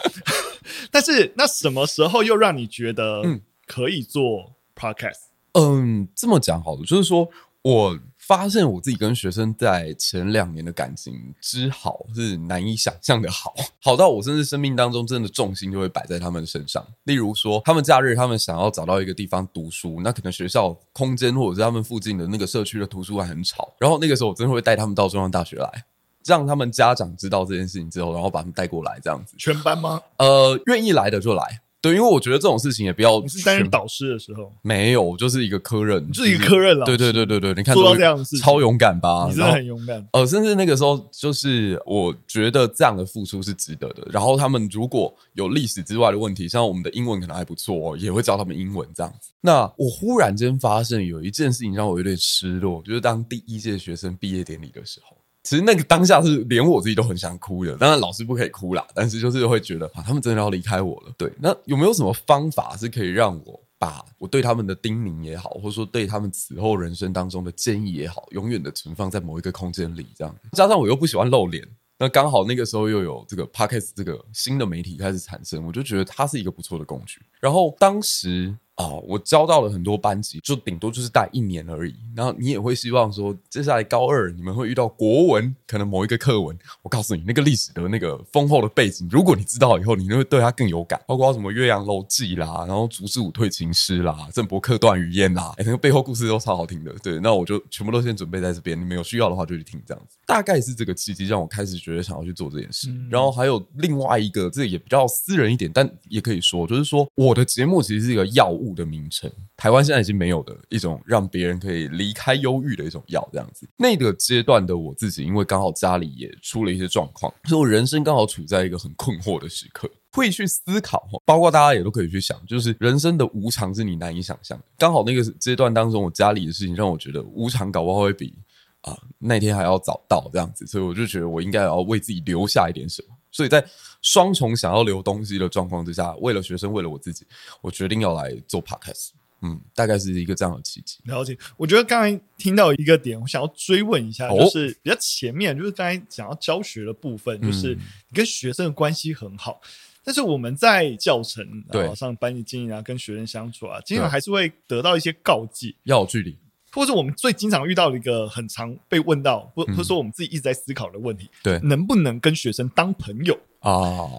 [0.90, 3.22] 但是那什么时候又让你觉得
[3.66, 5.28] 可以做 Podcast？
[5.52, 7.28] 嗯，这么讲好了，就是说
[7.62, 7.98] 我。
[8.28, 16.86] 发现我自己跟学生在前两年的感情之好是难以想象的好， 好到我甚至生命当中真的重心就会摆在他们身上。
[17.04, 25.84] 例如说，他们假日他们想要找到一个地方读书，那可能学校空间或者是他们附近的那个社区的图书馆很吵，然后那个时候我真的会带他们到中央大学来，
[26.26, 29.34] 让他们家长知道这件事情之后，然后把他们带过来这样子。
[29.38, 30.02] 全班吗？
[30.18, 31.62] 呃，愿意来的就来。
[31.80, 33.20] 对，因为我觉得这种事情也不要。
[33.20, 36.84] 你是担任导师的时候没有，就是一个科任，就是一个科任了。
[36.84, 39.26] 对对对对对，你看做到这样的事情，超勇敢吧？
[39.28, 40.04] 你真的很勇敢。
[40.12, 44.06] 呃，甚至那个时候，就是我觉得这样的付出是值得的。
[44.10, 49.30] 然后他们如果有历史之外的问题，像我们的英文可能还不错，也会教他们英文这样子。
[49.40, 55.16] 那我忽然间发现有一件事情让我有点失落，就是当第一届学生毕业典礼的时候。
[55.48, 61.14] 其实那个当下是连我自己都很想哭的，当然老师不可以哭啦，但是就是会觉得啊，他们真的要离开我了。
[61.16, 70.06] 对，那有没有什么方法是可以让我把我对他们的叮咛也好，或者说对他们此后人生当中的建议也好，永远的存放在某一个空间里？
[70.14, 71.66] 这样，加上我又不喜欢露脸，
[71.98, 77.22] 那刚好那个时候又有这个 Podcast 这个新的媒体开始产生，我就觉得它是一个不错的工具。
[77.40, 78.54] 然后当时。
[78.78, 81.94] 哦，我教到了很多班级，就顶多就是带一年而已。
[82.14, 91.00] 然后你也会希望说，接下来高二你们会遇到国文，可能某一个课文，我告诉你那个历史的那个丰厚的背景，如果你知道以后，你就会对它更有感。
[91.08, 96.94] 包括什么《岳阳楼记》啦，然后《烛之武退秦师》啦，《郑伯克段于鄢》啦，哎，那个背后故事都超好听的。
[97.02, 100.16] 对，那我就全部都先准备在这边，你们有需要的话就去听这样子。
[100.24, 102.90] 大概是这个契机让我开始觉得想要去做这件事。
[102.90, 113.68] 嗯、然后还有另外一个，这个也比较私人一点，但也可以说，就是说我的节目其实是一个药物的名称，台湾现在已经没有的一种让别人可以离开忧郁的一种药，这样子。
[113.76, 121.08] 那个阶段的我自己，因为刚好家里也出了一些状况，所以我人生刚好处在一个很困惑的时刻，会去思考。
[121.24, 124.58] 包括大家也都可以去想，就是人生的无常是你难以想象。
[124.76, 128.34] 刚好那个阶段当中，我家里的事情让我觉得无常搞不好会比。
[128.82, 133.17] 啊，那天还要早到这样子，所以我就觉得我应该要为自己留下一点什么。
[133.30, 133.64] 所以在
[134.02, 137.26] 双重想要留东西的状况之下，为了学生，为了我自己，
[137.60, 139.10] 我决定要来做 podcast。
[139.40, 140.98] 嗯，大概是一个这样的契机。
[141.04, 141.38] 了解。
[141.56, 149.60] 我觉得刚才听到一个点，我想要追问一下，就是比较前面，就是刚才讲到教学的部分，就是你跟学生的关系很好，
[150.02, 156.36] 但是我们在教程啊上班级经营啊，跟学生相处啊，经常还是会得到一些告诫，要有距离。
[156.72, 163.70] 或者我们最经常遇到的一个很常被问到，或或者说我们自己一直在思考的问题，对，能不能跟学生当朋友啊？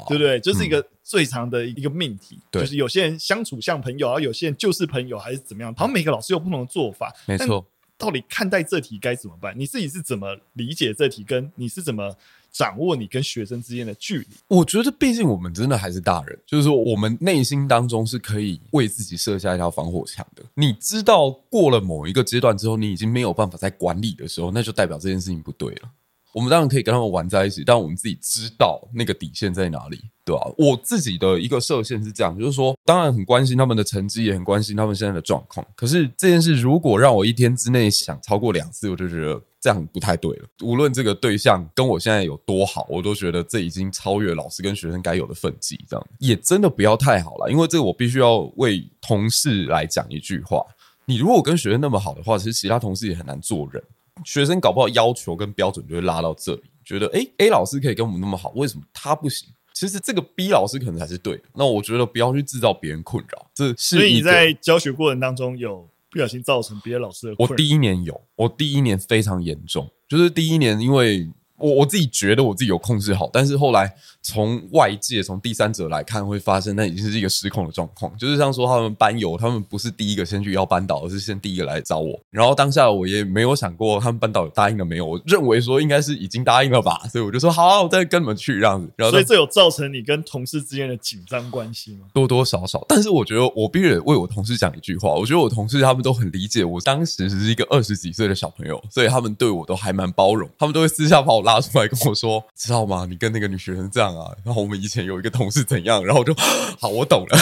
[0.07, 0.39] 对不对？
[0.39, 2.39] 这是一个最长的一个命题。
[2.51, 5.73] 就是有些人相处像朋友，而有些人就是朋友，还是怎么样？
[5.75, 7.13] 好像每个老师有不同的做法。
[7.25, 7.65] 没错，
[7.97, 9.53] 到底看待这题该怎么办？
[9.57, 11.23] 你自己是怎么理解这题？
[11.23, 12.15] 跟你是怎么？
[12.51, 20.43] 掌握你跟学生之间的距离，我觉得毕竟我们真的还是大人，就是说我们内心当中是可以为自己设下一条防火墙的。
[20.55, 25.89] 你知道过了某一个阶段之后，你已经没有办法再管理的时候，那就代表这件事情不对了。
[26.31, 30.41] 我们当然可以跟他们玩在一起，但我们自己知道那个底线在哪里，对吧？
[30.57, 35.65] 我自己的一个设限是这样，就是说，当然很关心他们的成绩，也很关心他们现在的状况。
[35.75, 39.41] 可是这件事如果让我一天之内想超过两次，我就觉得。
[39.62, 40.45] 这样不太对了。
[40.63, 45.80] 无论这个对象跟我现在有多好，我都觉得这已经超越老师跟学生该有的分际。
[45.88, 50.65] 这样也真的不要太好了，因为这个我必须要为同事来讲一句话：
[51.06, 53.84] 你如果跟学生那么好的话，其实其他同事也很难做人。
[54.26, 59.48] 学生搞不好要求跟标准就会拉到这里，觉得哎、欸、A 老师可以跟我们那么好，为什么他不行？
[59.74, 61.43] 其实这个 B 老师可能才是对的。
[61.54, 67.36] 那我觉得不要去制造别人困扰，这是所以你在教学过程当中有不小心造成别的老师的？
[67.39, 71.30] 我第一年有，我第一年非常严重，就是第一年因为。
[71.60, 78.15] 我我自己觉得我自己有控制好，但是后来从外界从第三者来看，会发现那已经是一个失控的状况。
[78.17, 82.19] 就是像说他们班友，他们不是第一个先去要班导，而是先第一个来找我。
[82.30, 88.91] 然后当下我也没有想过他们班导有答应了没有，我认为说应该是已经答应了吧，所以我就说好啊，我再跟你们去这样子。
[88.95, 92.08] 然后所以这有造成你跟同事之间的紧张关系吗？
[92.13, 102.43] 多多少少，但是我觉得我必须为我同事讲一句话，我觉得我同事他们都很理解我当时只是一个二十几岁的小朋友，所以他们对我都还蛮包容，他们都会私下把我拉出来跟我说。
[102.55, 103.07] 知道吗？
[103.09, 104.35] 你跟那个女学生这样啊？
[104.43, 106.03] 然后我们以前有一个同事怎样？
[106.03, 106.33] 然后我就
[106.79, 107.38] 好，我懂了。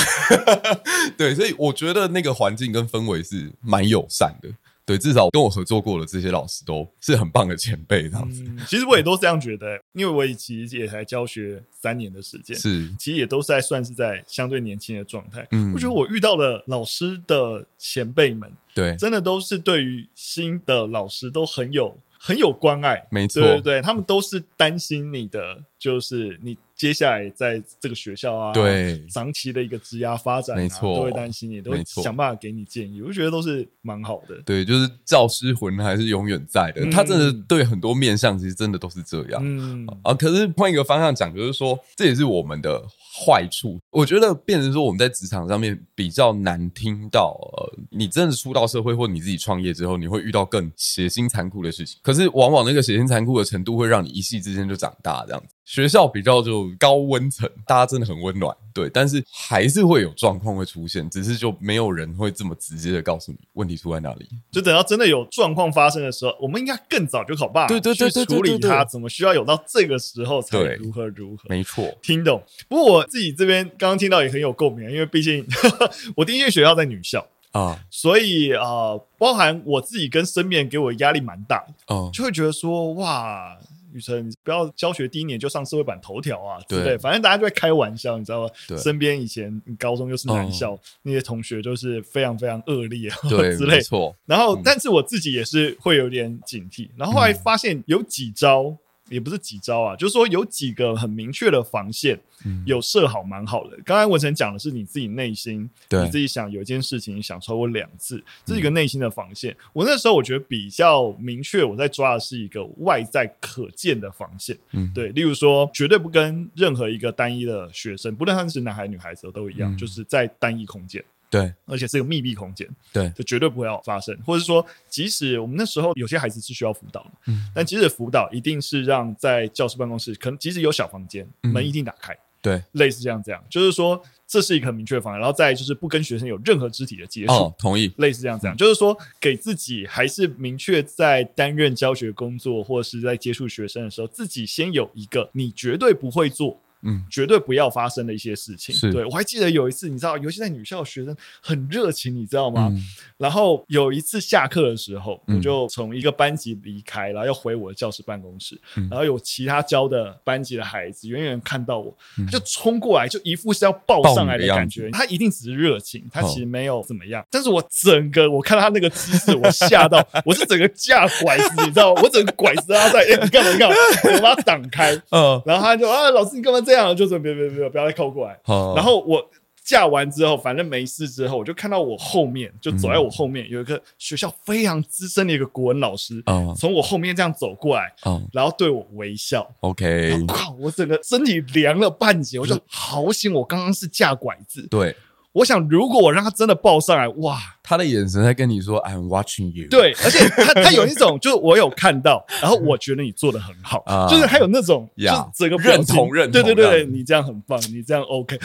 [1.18, 4.50] 对，所以我觉得那个环境跟氛围是蛮友善的。
[4.86, 8.42] 对，至少跟我合作过的这些老师都是很棒的前辈，这样子。
[8.48, 15.46] 嗯，其实我也都这样觉得，因为我其实也才教学三年的时间，是，其实也都是在算是在相对年轻的状态。
[15.52, 21.98] 嗯，我觉得我遇到的老师的前辈们，对，真的都是对于新的老师都很有。
[22.28, 33.02] 很有关爱，没错，对对对，他们都是担心你的，就是你接下来在这个学校啊，对长期的一个职涯发展、啊，没错，都会担心你，都会想办法给你建议。
[33.02, 36.82] 我觉得都是蛮好的，对，就是教师魂还是永远在的。
[36.84, 39.42] 嗯、他真的对很多面向，其实真的都是这样。
[39.44, 42.86] 嗯啊，可是换一个方向讲，就是说这也是我们的。
[43.20, 52.00] 坏处，我觉得变成说我们在职场上面比较难听到，呃，你真的出到社会或你自己创业之后，你会遇到更血腥残酷的事情。
[52.04, 55.56] 可是往往那个血腥残酷的程度会让你一夕之间就长大，这样子。
[55.68, 64.26] 学校比较就高温层，大家真的很温暖，对，但是还是会有状况会出现，只是就没有人会这么直接的告诉你问题出在哪里。
[64.50, 71.44] 就等到真的有状况发生的时候，我们应该更早就考办法对对对去处理它，怎么需要有到这个时候才如何如何？
[71.50, 72.42] 没错，听懂。
[72.70, 75.46] 不过我自己这边刚刚听到也很有共鸣，因为毕竟
[76.16, 83.58] 我第一间学校在女校啊，所以啊、呃，包含我自己跟身边给我压力蛮大的，哦，就会觉得说哇。
[83.98, 86.98] 雨辰，你不要教学第一年就上社会版头条啊，对不对？
[86.98, 88.50] 反正大家就会开玩笑，你知道吗？
[88.78, 93.10] 身边以前你高中又是男校，哦、那些同学就是非常非常恶劣
[93.58, 93.80] 之类。
[94.26, 96.88] 然后，嗯、但是我自己也是会有点警惕。
[96.96, 98.78] 然后后来发现有几招。
[99.10, 103.78] 嗯也不是几招啊，就是说有几个很明确的防线，嗯有设好蛮好的。
[103.86, 109.56] 刚才文成讲的是你自己内心，对你自己想有一件事情想超过两次，这是一个内心的防线。
[109.74, 114.58] 我那时候我觉得比较明确，我在抓的是一个外在可见的防线。
[114.72, 121.04] 嗯，对，例如说绝对不跟任何一个单一的学生，不论他是男孩女孩子都一样，就是在单一空间。
[121.30, 124.18] 对，而且是个密闭空间，对，就绝对不会要发生。
[124.26, 135.20] 或者说，即使我们那时候有些孩子是需要辅导，嗯，但即使辅导一定是让在教室办公室，可能即使有小房间，嗯、门一定打开，对，类似这样这样，就是说这是一个很明确的方案。
[135.20, 146.58] 然后再就是不跟学生有任何肢体的接触，哦，同意，类似这样这样，嗯、就是说给自己还是明确在担任教学工作或是在接触学生的时候，自己先有一个你绝对不会做。
[146.84, 148.74] 嗯，绝对不要发生的一些事情。
[148.74, 152.70] 是对，我还记得有一次，你知道，尤其在女校学生很热情，你知道吗？
[152.72, 152.82] 嗯、
[153.18, 158.60] 然后有一次下课的时候，嗯、我就从一个班级离开，然后要回我的教室办公室。
[158.76, 164.90] 嗯、然后有其他教的班级的孩子远远看到我，嗯、就冲过来，就一副是要抱上来的感觉。
[164.92, 167.22] 他一定只是热情，他其实没有怎么样。
[167.22, 172.02] 哦、但是我整个我看到他那个姿势，我吓到， 我是整个架拐子，你知道吗？
[172.04, 173.52] 我整个拐子他在，哎、欸，你干嘛？
[173.52, 173.76] 你干嘛？
[174.16, 174.94] 我把他挡开。
[175.12, 176.62] 嗯，然后他就啊，老师你干嘛？
[176.68, 178.38] 这样就是别别别别不要再靠过来。
[178.44, 179.26] 哦、然后我
[179.64, 189.50] 架完之后，反正没事之后，我就看到我后面，就走在我后面、嗯、有一个学校非常资深的一个国文老师，嗯、从我后面这样走过来，嗯、然后对我微笑。
[189.62, 194.68] OK，靠，我整个身体凉了半截，我就好险，我刚刚是架拐子。
[194.68, 194.94] 对。
[195.38, 199.68] 我想，如果我让他真的抱上来，哇，他的眼神在跟你说 "I'm watching you"。
[199.70, 208.40] 对，而且他 他有一种，就是我有看到，然后我觉得你做的很好，就是还有那种，就是整个认同认同，对对对，你这样很棒，你这样 OK。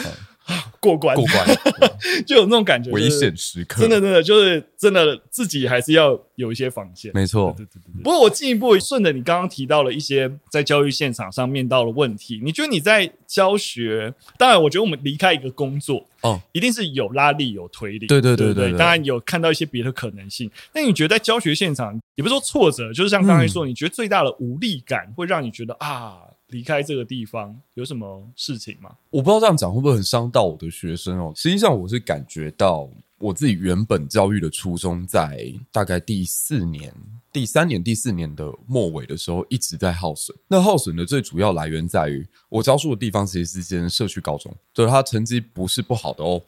[0.81, 1.47] 过关，过关，
[2.27, 2.91] 就有那种感觉。
[2.91, 7.11] 危险时刻，真的，真的，就是真的，自己还是要有一些防线。
[7.15, 8.03] 没错，对对对。
[8.03, 14.13] 不过我进一步顺着你刚刚提到了一些在教育现场上面到的问题，你觉得你在教学？
[14.37, 18.07] 当然，我觉得我们离开一个工作，哦，一定是有拉力有推力。
[18.07, 20.51] 对对对对，当然有看到一些别的可能性。
[20.75, 26.19] 那你觉得在教学现场，也不是说挫折，就是像刚才说，你觉得最大的无力感会让你觉得啊？
[26.53, 28.94] 离开这个地方有什么事情吗？
[29.11, 31.33] 我不知道这样讲会不会很伤到我的学生哦。
[31.35, 32.88] 实际上，我是感觉到
[33.19, 36.94] 我自己原本教育的初衷，在大概第四年、
[37.33, 40.37] 第三年、第四年的末尾的时候，一直在耗损。
[40.46, 46.42] 那耗损的最主要来源在于，我教书的地方其实是间社区高中，对，它成绩不是不好的哦，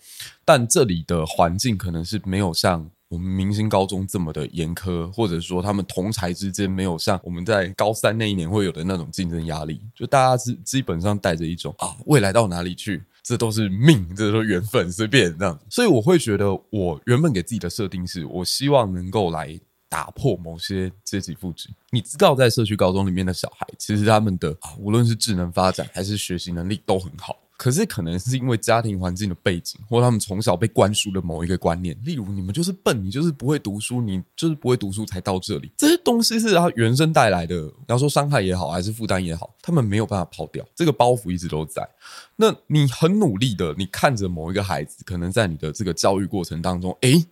[0.44, 13.00] 但这里的环境可能是没有像我们明星高中这么的严苛，或者说他们同才之间没有像我们在高三那一年会有的那种竞争压力，就大家是基本上带着一种啊，未来到哪里去？
[13.22, 15.56] 这都是命，这都是缘分，随便这样。
[15.70, 19.56] 所以我会觉得，我原本给自己的设定是，我希望能够来
[19.88, 21.70] 打破某些阶级复制。
[21.90, 27.36] 你知道，在社区高中里面的小孩，其实他们的啊，无论是智能发展还是学习能力都很好。
[27.56, 35.70] 可是，可能是因为家庭环境的背景，或他们从小被灌输的某一个观念，例如你们就是笨，你就是不会读书，你就是不会读书才到这里。
[35.76, 41.88] 这些东西是他原生带来的，要说伤害也好，还是负担也好，他们没有办法抛掉，这个包袱一直都在。
[42.36, 47.24] 那你很努力的，你看着某一个孩子，可能在你的这个教育过程当中，诶，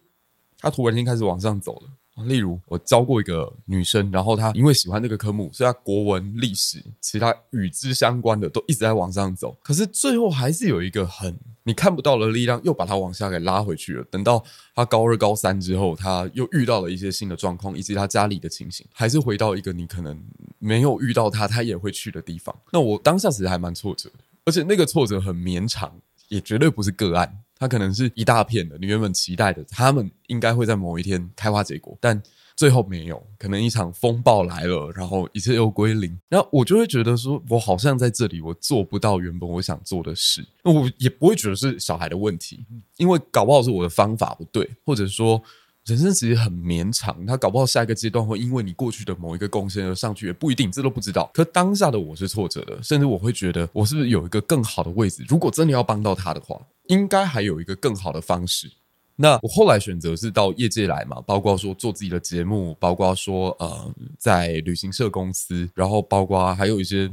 [0.61, 1.89] 他突然间开始往上走了。
[2.27, 9.57] 例如，我教过一个女生，然后她因为喜欢这个科目，所以她国文、历史、其他与之相关的都一直在往上走。
[9.63, 11.35] 可是最后还是有一个很
[11.65, 14.05] 你看不到的力量，又把她往下给拉回去了。
[14.11, 14.45] 等到
[14.75, 20.21] 她高二、高三之后，她又遇到了一些新的状况，以及她家里的情形，还是回到一个你可能
[20.59, 22.55] 没有遇到她，她也会去的地方。
[22.73, 25.91] 那我当下其实还蛮挫折的，而且那个挫折很绵长，
[26.29, 27.39] 也绝对不是个案。
[27.63, 32.21] 它可能是一大片的，你原本期待的，他们应该会在某一天开花结果，但
[32.57, 36.19] 最后没有，可能一场风暴来了，然后一切又归零。
[36.29, 40.45] 然后我就会觉得说，我好像在这里，我做不到原本我想做的事。
[40.65, 45.41] 我也不会觉得是小孩的问题，因为搞不好是我的方法不对，或者说。
[45.87, 51.31] 人生其实很绵长，他搞不好下一个阶段会因为你过去的某一个贡献而上去，也不一定，这都不知道。
[51.35, 55.25] 可当下的我是挫折的，甚至我会觉得我是不是有一个更好的位置？
[55.29, 58.71] 如果真的要帮到他的话，应该还有一个更好的方式。
[59.17, 67.11] 那我后来选择是到业界来嘛，包括说做自己的节目，包括说呃在旅行社公司，然后包括还有一些。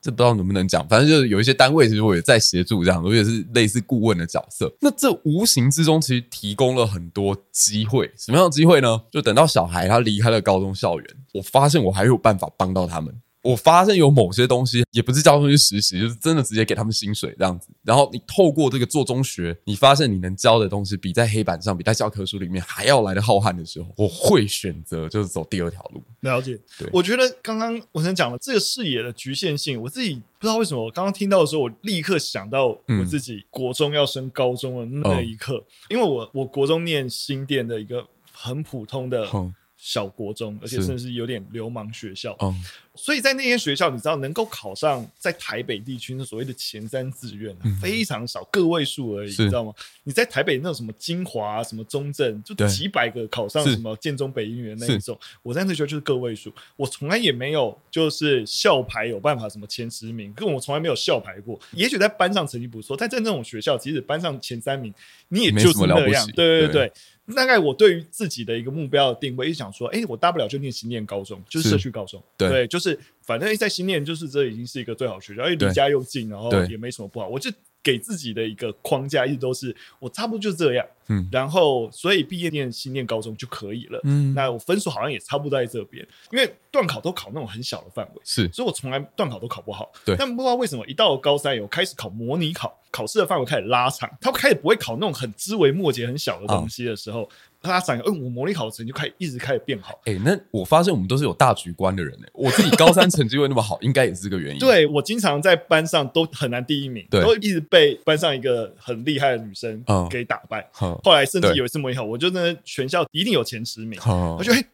[0.00, 4.72] 这不知道能不能讲，反正就是有一些单位其实我也在协助这样，我也是类似顾问的角色。
[4.80, 9.00] 那这无形之中其实提供了很多机会，什么样的机会呢？
[9.10, 13.14] 就等到小孩他离开了高中校园，我发现我还有办法帮到他们。
[13.42, 17.68] 我发现有某些东西也不是教他们去实习，就是真的直接给他们薪水这样子。
[17.82, 26.02] 然后你透过这个做中学，你发现你能教的东西比在黑板上、比在教科书里面还要来的浩瀚的时候，我会选择就是走第二条路。
[26.20, 39.26] 了解，对，我觉得刚刚我先讲了这个视野的局限性，我自己不知道为什么，我刚刚听到的时候，我立刻想到我自己国中要升高中的那一刻，嗯、因为我我国中念新店的一个很普通的。
[39.32, 42.52] 嗯小国中，而且甚至是有点流氓学校，嗯，
[42.96, 49.72] 所以在那些学校，你知道能够考上在台北地区的所谓的前三志愿，非常少，个位数而已，你知道吗？
[50.02, 61.58] 你在台北那种什么金华、什么中正，就几百个考上什么建中、北一女的那一种，我在那学校就是个位数，我从来也没有就是校牌有办法什么前十名，跟我从来没有校牌过。
[61.70, 64.92] 也许在班上成绩不错，但在那种学校，即使班上前三名，
[65.28, 66.72] 你也就是那样，对对。
[66.72, 66.92] 对。
[67.34, 77.50] 大概我对于自己的一个目标的定位，一直想说，哎，我大不了就念新念高中，就是社区高中，对，对，就是反正在新念，就是这已经是一个最好学校，因为离家又近，然后也没什么不好，我就。
[77.88, 97.22] 给自己的一个框架一直都是我差不多就这样，嗯，然后所以毕业念新念高中就可以了，嗯，那我分数好像也差不多在这边，因为段考都考那种很小的范围，是，所以我从来段考都考不好，对，但不知道为什么一到高三，我开始考模拟考，考试的范围开始拉长，他开始不会考那种很枝微末节、很小的东西的时候。
[97.22, 97.28] 哦
[97.60, 100.00] 他想，嗯，我模拟考的成绩就开始一直开始变好。
[100.04, 102.28] 哎、欸，那我发现我们都是有大局观的人哎。
[102.32, 104.60] 我自己高三成绩会那么好，应该也是这个原因。
[104.60, 110.60] 对，我经常在班上都很难第一名，对，都一直被班上一个很厉害的女生给打败。
[110.80, 113.98] 嗯、后来甚至有一次模拟考，我就在全校一定有前十名。
[114.06, 114.64] 嗯、我觉得，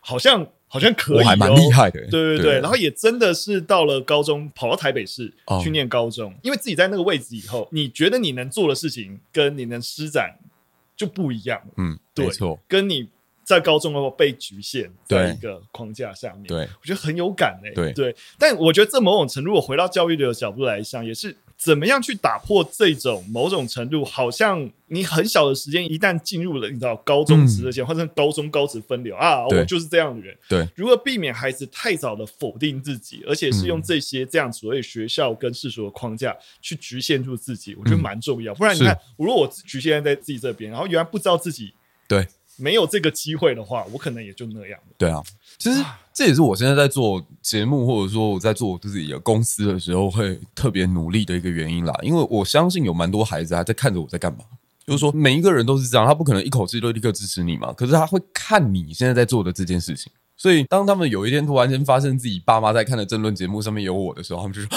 [0.00, 2.00] 好像好像可以、喔，还蛮厉害的。
[2.06, 5.30] 对对对，对，然后也真的是到了高中，跑到台北市
[5.62, 10.36] 去念高中，嗯、因为自己在那个位置以后，你觉得你能做的事情跟你能施展。
[11.00, 13.08] 就不一样，嗯，对，没错，跟你
[13.42, 21.34] 在高中的时候被局限在一个框架下面，对，我觉得很有感诶，对，对，但我觉得这某种程度，我回到教育的角度来想，也是。
[21.62, 30.34] 怎么样去打破这种某种程度，好像你很小的时间一旦进入了，你知道高中职的阶段，或者高中高职分流啊，我就是这样的人。
[30.48, 38.54] 对，如何避免孩子太早的否定自己，而且是用这些这样所谓学校跟世俗的框架去局限住自己，我觉得蛮重要。
[38.54, 41.74] 不然你看，如果我局限在自己这边，然后原来不知道自己
[42.08, 42.26] 对。
[42.56, 44.94] 没有这个机会的话，我可能也就那样了。
[44.98, 45.22] 对啊，
[45.60, 45.84] 其实
[46.14, 51.94] 这也是我现在在做节目，或者说我在做自己的公司的时候，会特别努力的一个原因啦。
[52.02, 54.38] 因为我相信有蛮多孩子还在看着我在干嘛，
[54.86, 57.72] 就是说每一个人都是这样，他不可能一口气都立刻支持你嘛。
[57.74, 64.68] 可是他会看你现在在做的这件事情，所以当他们有一天突然间发现自己爸妈在看的争论节目上面有我的时候，他们就说，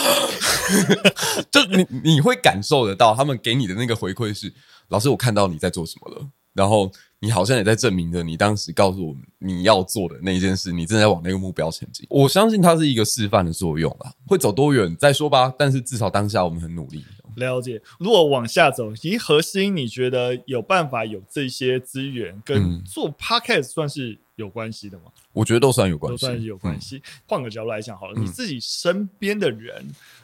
[1.50, 4.54] 就你你会感受得到，他们给你的那个回馈是，
[4.90, 6.92] 老师，我看到你在做什么了，然后。
[7.24, 12.06] 你好像也在证明着你当时告诉我们你要做的那一件事，你正在往那个目标前进。
[12.10, 15.50] 我相信它是一个示范的作用啦，会走多远再说吧。
[15.58, 17.02] 但是至少当下我们很努力。
[17.38, 17.82] 了解。
[17.98, 25.06] 如果往下走，其实核心你觉得有办法有这些资源跟做 Podcast 算是有关系的吗？
[25.32, 27.02] 我觉得都算有关系，都算是有关系。
[27.26, 29.82] 换、嗯、个角度来讲好了，你自己身边的人，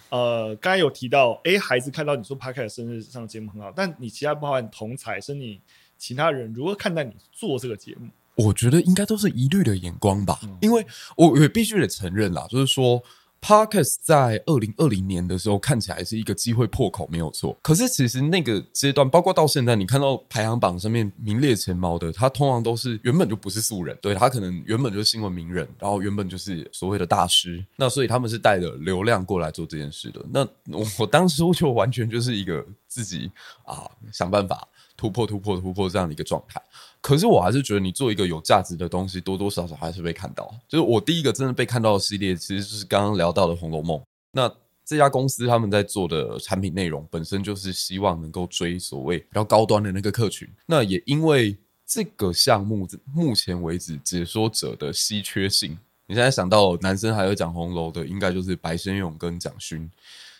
[0.09, 5.61] 呃，刚才有提到，哎，孩子看到你做 Podcast 生日上节目很好，但你其他包含同才是你。
[5.99, 8.07] 其他人如何看待你做这个节目？
[8.35, 10.85] 我觉得应该都是疑虑的眼光吧，嗯、因为
[11.17, 13.03] 我也必须得承认啦，就是说
[13.41, 17.57] ，Podcast 在二零二零年的时候看起来是一个机会破口，没有错。
[17.61, 30.25] 可是其实那个阶段，包括到现在，你看到排行榜上面名列前茅的，他通常都是原本就不是素人，对，他可能原本就是新闻名人，然后原本就是所谓的大师，那所以他们是带着流量过来做这件事的。
[30.31, 33.29] 那我，我当时就完全就是一个自己
[33.65, 33.83] 啊
[34.13, 34.65] 想办法。
[34.99, 36.61] 突破突破突破这样的一个状态，
[36.99, 40.53] 可是我还是觉得你做一个有价值的东西，多多少少还是被看到。
[40.67, 43.97] 就是我第一个真的被看到的系列，其实就是刚刚聊到的《红楼梦》。
[44.33, 50.45] 那这家公司他们在做的产品内容，本身就是希望能够追所谓比较高端的那个客群。
[50.65, 55.77] 那也因为这个项目目前为止解说者的稀缺性，
[56.07, 59.89] 你现在想到男生还有讲红楼的，应该就是白先勇跟蒋勋。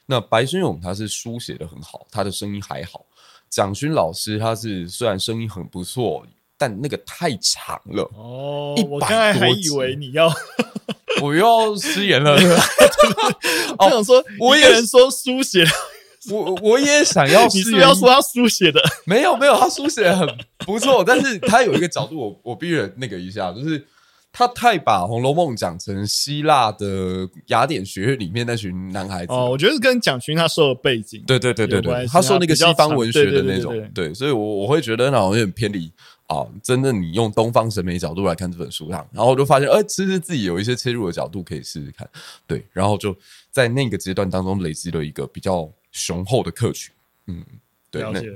[0.06, 3.06] 那白先勇他是书写的很好，他的声音还好。
[3.50, 6.26] 蒋勋老师，他是虽然声音很不错，
[6.58, 8.76] 但那个太长了哦。
[8.88, 10.32] 我刚才还以为你要，
[11.22, 12.36] 我又要失言了。
[13.80, 15.66] 我想说，我也能说书写，
[16.32, 17.68] 我我也想要失言。
[17.68, 18.82] 你是要说他书写的？
[19.06, 20.28] 没有没有，他书写的很
[20.60, 23.86] 不错，但是他有一个角度我，我我必须那个一下，就是。
[24.32, 35.92] 他太把《红楼梦》讲成希腊的雅典学院里面那群男孩子哦，我觉得是跟蒋勋他说的背景对对对对对，他说那个西方文学的那种对，所以我我会觉得那好像有点偏离
[36.28, 36.46] 啊。
[36.64, 42.08] 真的，你用东方审美角度来看这本书上，然后我就发现，哎，其实自己有一些切入的角度可以试试看，
[42.46, 43.16] 对，然后就
[43.50, 46.94] 在那个阶段当中累积了一个比较雄厚的客群，
[47.26, 47.44] 嗯，
[47.90, 48.04] 对。
[48.04, 48.30] 了解。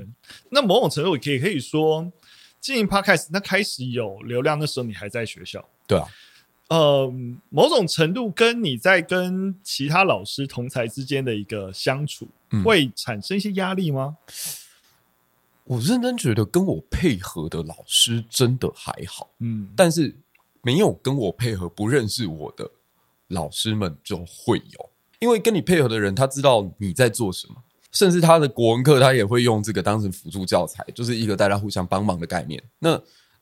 [0.50, 2.12] 那某种程度也可以说，
[2.60, 5.64] 经营 Podcast 那开始有流量的时候，你还在学校。
[5.86, 6.06] 对啊，
[6.68, 7.12] 呃，
[7.50, 14.16] 某种程度跟你在跟其他老师同才之间的一个相处，嗯、会产生一些压力吗？
[15.64, 20.16] 我认真觉得跟我配合的老师真的还好，嗯，但是
[20.62, 22.70] 没有跟我配合不认识我的
[23.28, 27.56] 老师们就会有，因为跟你配合的人他知道你在做什么，
[27.92, 32.62] 甚至他的国文课他也会用这个当成辅助教材，就是一个大家互相帮忙的概念。
[32.78, 32.94] 那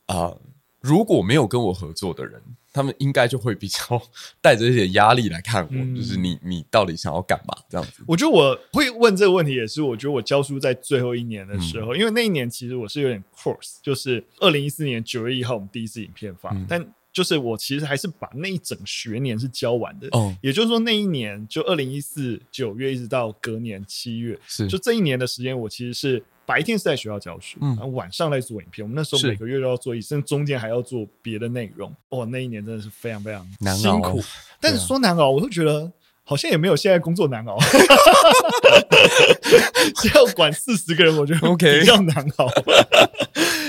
[0.06, 0.26] 啊。
[0.26, 0.40] 呃
[0.82, 3.80] 如果没有跟我合作的人，他们应该就会比较
[4.42, 8.02] 带着一点压力来看我，嗯、就是你你到底想要干嘛这样子？
[8.06, 20.08] 我觉得我会问这个问题，也是我觉得我教书在最后一年的时候，嗯、因为那一年其实我是有点 course，就是二零一四年九月一号我们第一次影片发，嗯、但就是我其实还是把那一整学年是教完的。
[20.10, 26.24] 哦，也就是说那一年就二零一四九月一直到隔年七月，是就这一年的时间，我其实是。
[26.44, 28.84] 白天是在学校教书，嗯，然后晚上在做影片。
[28.84, 31.94] 我们那时候每个月都要做一，甚至中间还要做别的内容。
[32.08, 34.18] 哦，那一年真的是非常非常辛苦。
[34.18, 34.24] 啊、
[34.60, 35.90] 但是说难熬，我都觉得
[36.24, 37.56] 好像也没有现在工作难熬。
[40.02, 42.48] 只 要管四十个人，我觉得 OK 比较难熬。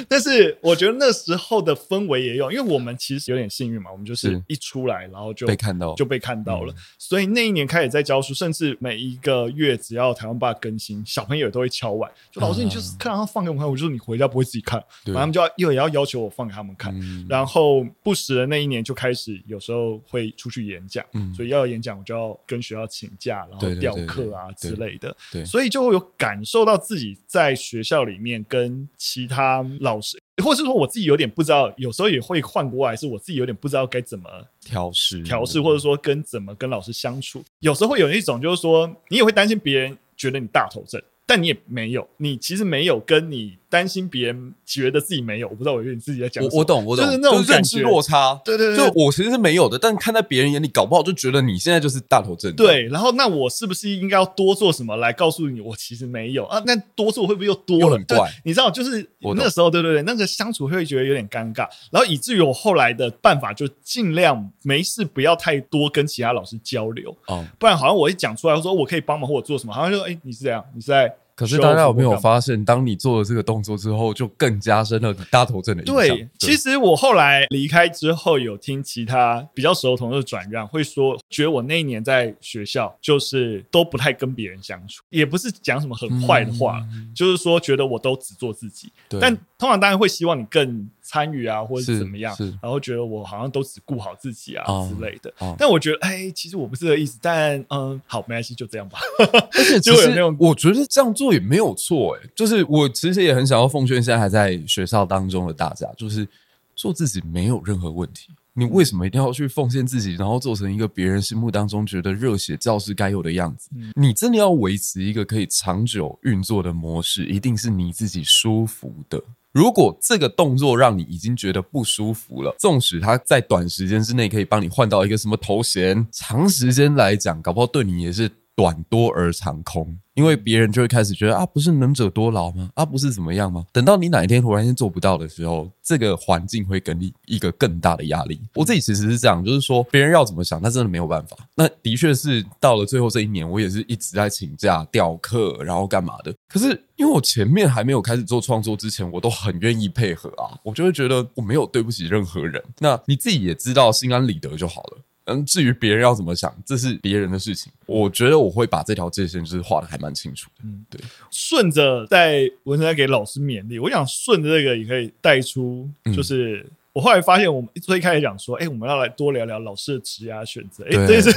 [0.10, 6.74] 但是我觉得那时候的氛围也有，因为我们其实有点幸运嘛，我们就是一出来，然后就被看到，就被看到了。
[6.74, 16.94] 嗯、所以那一年开始在教书，甚至每一个月只要台湾爸更新，小朋友都会敲碗，就老师你就是看到他放给我们看，我就说你回家不会自己看，然后他们就要又也要要求我放给他们看。
[17.00, 25.16] 嗯、然后不时的那一年就开始有时候会出去演讲，嗯、所以要演讲我就要跟学校请假，然后调课啊之类的。
[25.32, 30.17] 对，所以就会有感受到自己在学校里面跟其他老师。
[30.41, 34.30] 或是说我自己有点不知道，有时候也会换过来，是我自己有点不知道该怎么
[34.61, 37.43] 调试调试，或者说跟怎么跟老师相处。
[37.59, 41.01] 有时候会有一种就是说，你也会担心别人觉得你大头症。
[41.26, 46.43] 但你也没有，你其实没有跟你担心别人觉得自己没有，我不知道我觉得你自己在讲。
[46.43, 48.39] 我我懂，我懂，就是那种认知落差。
[48.45, 52.55] 对对对，就我其实是没有的，但看在别人眼里，搞不好就觉得你现在就是大头症。
[52.55, 56.61] 对，然后那我是不是应该要多做什么来告诉你，我其实没有啊？
[56.67, 57.97] 那多做会不会又多了？
[57.97, 71.11] 很怪，你知道，就是那时候，对对对，那个相处会觉得有点尴尬，然后以至于我后来的办法就尽量没事不要太多跟其他老师交流，哦，不然好像我一讲出来说我可以帮忙或者做什么，好像就说哎，你是这样，你是在。
[71.36, 76.18] 可是大家有没有发现，当你做了这个动作之后，就更加深了你大头症的影响？
[76.18, 88.92] 对，其实我后来离开之后，有听其他比较熟的同事转让，会说觉得我那一年在学校就是都不太跟别人相处，也不是讲什么很坏的话，嗯、就是说觉得我都只做自己。
[89.10, 95.34] 对但通常当然会希望你更参与啊，或者是怎么样，然后觉得我好像都只顾好自己啊、哦、之类的。
[95.39, 97.18] 哦、但我觉得，哎，其实我不是这个意思。
[97.22, 98.99] 但嗯，好，没关系，就这样吧。
[99.55, 102.18] 而且 就有那种，我觉得这样做也没有错。
[102.18, 106.28] 哎，就是我其实也很想要奉劝现在还在学校当中的大家，就是
[106.76, 108.28] 做自己没有任何问题。
[108.56, 113.70] 你为什么一定要去奉献自己，然后做成一个别人心目当中觉得热血教师该有的样子？
[113.76, 119.22] 嗯、你真的要维持一个可以长久运作的模式，一定是你自己舒服的。
[119.51, 129.97] 如果这个动作让你已经觉得不舒服了，纵使它在短时间之内可以帮你换到一个什么头衔，长时间来讲，搞不好对你也是短多而长空。
[130.14, 132.70] 因为别人就会开始觉得啊，不是能者多劳吗？
[132.76, 133.66] 啊，不是怎么样吗？
[133.72, 138.39] 等到你哪一天突然间做不到的时候，这个环境会给你一个更大的压力。
[138.54, 141.36] 我自己其实是这样，就是说别人要怎么想，那真的没有办法。
[141.56, 146.32] 那的确是到了最后这一年，我也是一直在请假调课，然后干嘛的。
[146.47, 152.64] 可是因为我前面还没有开始做创作之前，我都很愿意配合啊，我就会觉得我没有对不起任何人。
[152.78, 154.99] 那你自己也知道，心安理得就好了。
[155.26, 157.71] 嗯，至于别人要怎么想，这是别人的事情。
[157.86, 160.63] 我觉得我会把这条界限就是画的还蛮清楚的。
[160.65, 160.99] 嗯，对。
[161.32, 166.65] 顺着在文森在给老师勉励，我想顺着这个也可以带出，就是。
[166.94, 170.84] 嗯我后来发现，我们最开始讲说，哎，我们要来多聊聊老师的职业选择。
[170.84, 171.32] 哎，这是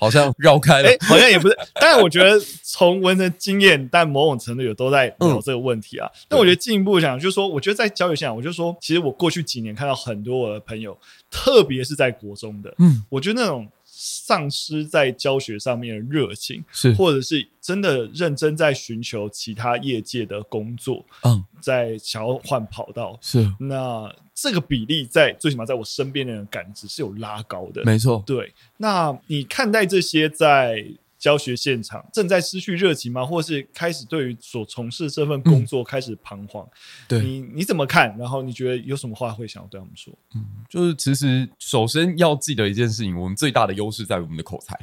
[0.00, 1.54] 好像绕开了，好像也不是。
[1.74, 6.10] 但是我觉得从文的经验，但某种程度也都在聊这个问题啊。
[6.26, 10.96] 但我觉得进一步讲，就是说，我觉得在教育现场，我就说，其实我过去几年看到很多我的朋友，
[11.30, 13.68] 特别是在国中的，嗯，我觉得那种。
[13.96, 24.12] 丧失在教学上面的热情，是或者是真的认真在寻求其他业界的工作，嗯，在想要换跑道，是那
[24.44, 28.52] 这个比例在最起码在我身边的人感知是有拉高的，没错，对。
[28.76, 30.84] 那你看待这些在？
[31.16, 33.24] 教学现场正在失去热情吗？
[33.24, 36.62] 或是开始对于所从事这份工作开始彷徨？
[36.66, 36.70] 嗯、
[37.08, 38.14] 对你你怎么看？
[38.18, 40.12] 然后你觉得有什么话会想要对他们说？
[40.34, 44.78] 嗯，就是其实首先要记得一件事情，我们最大的优势在于我们的口才，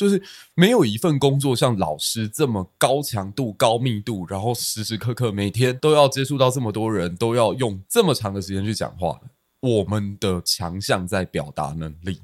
[0.00, 0.22] 就是
[0.54, 9.20] 没有一份工作像老师这么高强度、高密度，然后时时刻刻每天都要接触到这么多人，都要用这么长的时间去讲话。
[9.60, 12.22] 我们的强项在表达能力。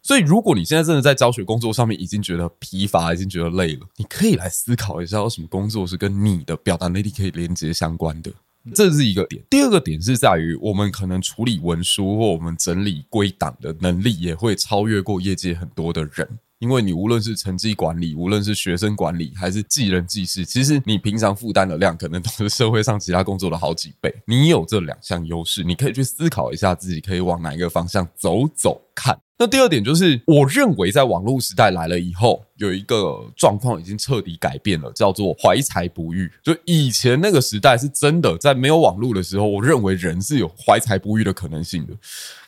[0.00, 8.32] 所以，如果你现在真的在教学工作上面已经觉得疲乏，已经觉得累了，你可以来思考一下，有什么工作是跟你的表达能力可以连接相关的。
[8.74, 9.42] 这是一个点。
[9.50, 16.38] 第二个点是在于，我们可能处理文书或我们整理归档的能力也会超越过业界很多的人。
[16.58, 24.12] 因为你无论是成绩管理，无论是学生管理，还是记人记事，其实你平常负担的量可能都是社会上其他工作的好几倍。
[24.26, 29.16] 你有这两项优势，你可以去思考一下自己可以往哪一个方向走走看。
[29.38, 36.28] 那第二点就是，我认为在网络时代来了以后，有一个状况已经彻底改变了，叫做怀才不遇。
[36.42, 41.94] 就以前那个时代是真的，在没有网络的时候，我认为人是有怀才不遇的可能性的。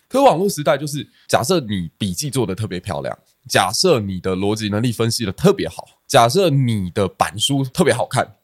[0.08, 3.16] 可网络时代就是，假设你笔记做得特别漂亮。
[3.49, 8.36] 假设你的逻辑能力分析的特别好，假设你的板书特别好看，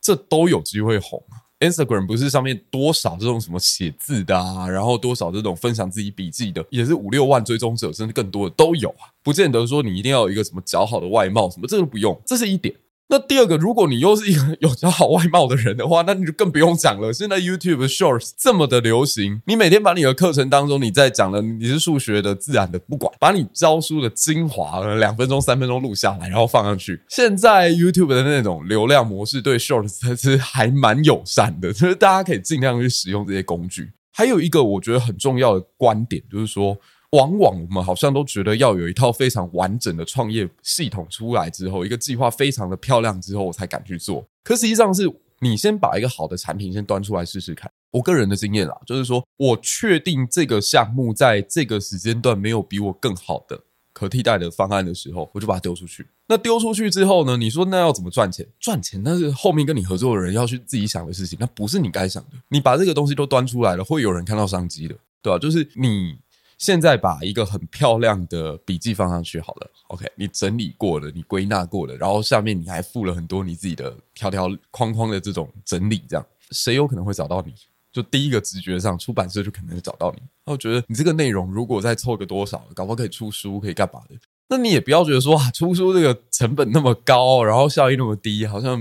[0.00, 1.22] 这都有机会红。
[1.60, 12.74] Instagram 不是上面多少这种什么写字的啊，然后多少这种分享自己笔记的，也是五六万追踪者甚至更多的都有啊，不见得说你一定要有一个什么较好的外貌什么，这个不用，这是一点。
[13.12, 17.12] 那第二个，如果你又是一个 有较好外貌的人的话，那你就更不用讲了。
[17.12, 27.02] 现在 YouTube Shorts 这么的流行，你每天把你的课程当中你在讲的你是数学的、自然的，不管，把你教书的精华，两分钟、三分钟录下来，然后放上去。
[27.10, 33.92] 现在 YouTube 的那种流量模式对 Shorts 其实还蛮友善的， 就是大家可以尽量去使用这些工具。
[34.10, 36.78] 还有一个我觉得很重要的观点，就是说。
[37.12, 44.26] 往往我们好像都觉得要有一套非常完整的创业系统出来之后，一个计划非常的漂亮之后，我才敢去做。
[44.42, 45.04] 可实际上是
[45.40, 47.70] 你先把一个好的产品先端出来试试看。
[47.90, 53.60] 我个人的经验啦，就是说我确定这个项目在这个时间段没有比我更好的
[53.92, 56.06] 可替代的方案的时候，我就把它丢出去。
[56.28, 57.36] 那丢出去之后呢？
[57.36, 58.46] 你说那要怎么赚钱？
[58.58, 62.30] 赚钱那是后面跟你合作的人要去自己想的事情，那不是你该想的。
[62.48, 65.38] 你把这个东西都端出来了，会有人看到商机的，对吧？
[65.38, 66.16] 就是你。
[66.62, 77.52] 现在把一个很漂亮的笔记放上去好了，OK，你整理过了，你归纳过了，然后下面你还附了很多你自己的条条框框的这种整理，这样谁有可能会找到你？
[77.90, 80.22] 就第一个直觉上，出版社就可能会找到你。
[80.44, 84.14] 我觉得你这个内容如果再凑个多少，搞不好可以出书，可以干嘛的？
[84.48, 88.80] 那你也不要觉得说啊，出书这个成本那么高，然后效益那么低，好像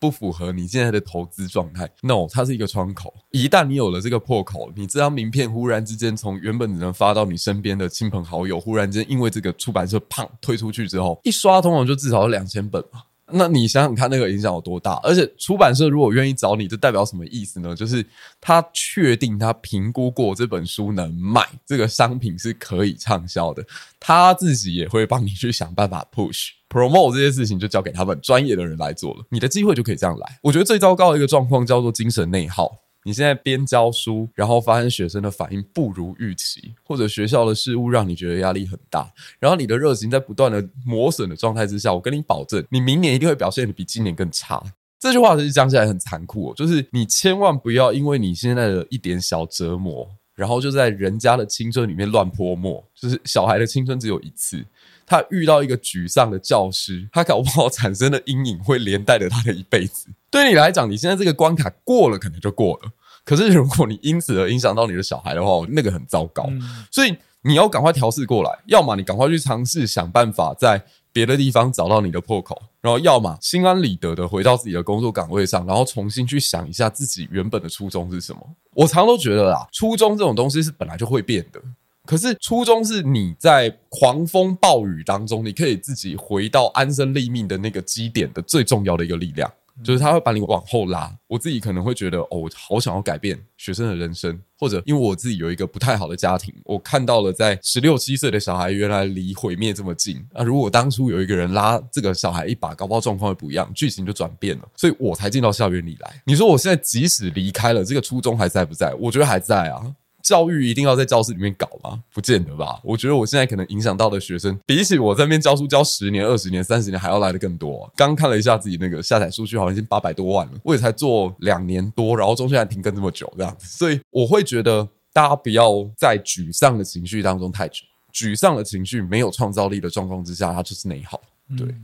[0.00, 1.88] 不符合你现在的投资状态。
[2.00, 3.14] No，它是一个窗口。
[3.30, 13.02] 一旦你有了这个破口，你这张名片忽然之间从原本只能发到你身边的亲朋好友，忽然间因为这个出版社砰推出去之后，一刷通常就至少两千本嘛。
[13.32, 14.94] 那你想想看，那个影响有多大？
[15.02, 17.74] 而且出版社如果愿意找你，这代表什么意思呢？
[17.74, 18.04] 就是
[18.40, 23.64] 他确定他评估过这本书能卖，这个商品是可以畅销的，
[23.98, 30.38] 他自己也会帮你去想办法 push promote 这些事情，就交给他们专业的人来做了，你的机会就可以这样来。
[30.42, 32.70] 我觉得最糟糕的一个状况叫做精神内耗。
[33.04, 44.62] 你现在边教书，然后发现学生的反应不如预期，或者学校的事务让你觉得压力很大，然后你的热情在不断的磨损的状态之下，我跟你保证，你明年一定会表现得比今年更差。
[44.98, 52.84] 这句话其实讲起来很残酷哦，就是你千万不要因为你现在的一点小折磨，然后就在人家的青春里面乱泼墨。
[52.94, 54.62] 就是小孩的青春只有一次，
[55.06, 60.10] 他遇到一个沮丧的教师，他搞不好产生的阴影会连带着他的一辈子。
[60.30, 62.90] 对你来讲，你现在这个关卡过了，可能就过了。
[63.24, 66.44] 可是如果你因此而影响到你的小孩的话，那个很糟糕。
[66.48, 66.60] 嗯、
[66.90, 78.40] 所以你要赶快调试过来，要么你赶快去尝试想办法在别的地方找到你的破口，然后要么心安理得的回到自己的工作岗位上，然后重新去想一下自己原本的初衷是什么。
[78.72, 81.60] 我常都觉得啦，初衷这种东西是本来就会变的。
[82.06, 89.52] 可是初衷是你在狂风暴雨当中，你可以自己回到安身立命的那个基点的最重要的一个力量。
[89.82, 100.24] 就是他会把你往后拉，我自己可能会觉得哦，我好想要改变学生的人生，或者因为我自己有一个不太好的家庭，我看到了在十六七岁的小孩原来离毁灭这么近。
[100.34, 106.22] 那如果当初有一个人拉这个小孩一把，搞不好状况会不一样，剧情就转变了，所以我才进到校园里来。
[106.26, 108.94] 你说我现在即使离开了，这个初衷还在不在？
[108.94, 109.94] 我觉得还在啊。
[110.22, 112.02] 教育一定要在教室里面搞吗？
[112.12, 112.80] 不见得吧。
[112.82, 117.90] 我觉得我现在可能影响到的学生，比起我在那边教书教十年、二十年、三十年还要来得更多。
[117.96, 120.52] 刚看了一下自己那个下载数据，好像已经八百多万了。
[120.62, 123.66] 我也才做两年多，然后中间还停更这么久，这样子。
[123.66, 127.84] 所以我会觉得大家不要在沮丧的情绪当中太久。
[128.12, 131.20] 沮丧的情绪没有创造力的状况之下，它就是内耗。
[131.56, 131.74] 对。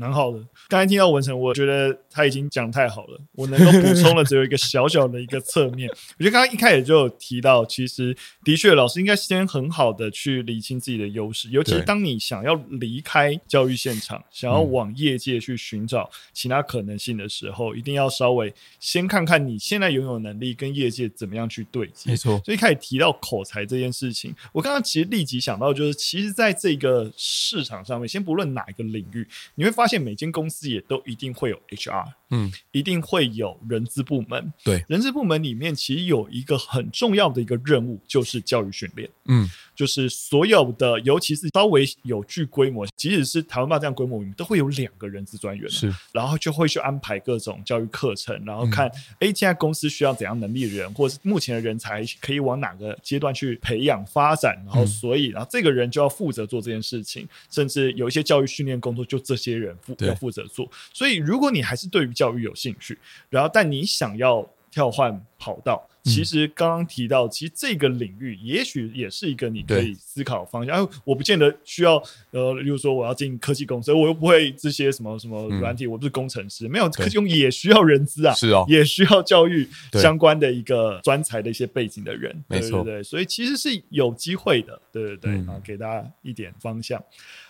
[0.00, 0.38] 蛮好的，
[0.68, 3.20] 刚才听到文成，我觉得他已经讲太好了。
[3.32, 5.90] 我能够补充的只有一个小小的一个侧面。
[5.90, 22.12] 我觉得刚刚一开始就有提到，其实的确老师应该先很好的去理清自己的优势，尤其是当你想要离开教育现场，想要往业界去寻找其他可能性的时候，一定要稍微先看看你现在拥有能力跟业界怎么样去对接。
[22.12, 29.26] 没错，所以一开始提到口才这件事情，我刚刚其实立即想到，就是其实在这个市场上面，先不论哪一个领域，
[29.56, 29.87] 你会发现。
[29.88, 34.52] 发现每间公司也都一定会有 HR，嗯，一定会有人资部门。
[34.62, 39.08] 对，人资部门里面其实有一个很重要的一个任务，就是教育训练。
[39.24, 45.70] 嗯，就是所有的，尤其是稍微有具规模，即使是台湾吧这样规模，里面都会有两个人资专员。
[45.70, 48.88] 是，然后就会去安排各种教育课程，然后看，
[49.20, 59.74] 哎、嗯，现在公司需要怎样能力的人，或者是目前的人才可以往哪个阶段去培养发展，然后所以，然后这个人就要负责做这件事情，甚至有一些教育训练工作，就这些人。
[59.98, 62.98] 要负责做，所以如果你还是对于教育有兴趣，
[63.30, 70.76] 然后但你想要跳换跑道，其实刚刚提到，其实这个领域也许也是一个你可以思考的方向。
[70.76, 87.02] 哎，我不见得需要，呃，例如说我要进科技公司，我又不会这些什么什么软体，我不是工程师，没有科技公司也需要人资啊，是哦，也需要教育相关的一个专才的一些背景的人，没错，对，所以其实是有机会的，对对对，啊，给大家一点方向。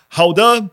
[0.07, 0.68] 好的。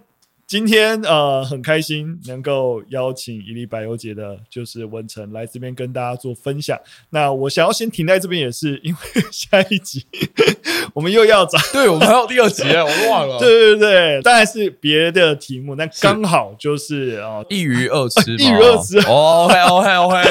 [0.47, 6.79] 今天呃很开心能够邀请一粒百油节的，就是文成来这边跟大家做分享。
[7.09, 8.99] 那我想要先停在这边，也是因为
[9.31, 10.05] 下一集
[10.93, 13.39] 我们又要找，对，我们还有第二集，我忘了。
[13.41, 18.99] 对对对，当然是别的题目，但刚好就是啊，一鱼二吃，一鱼二吃。
[18.99, 20.23] OK OK OK，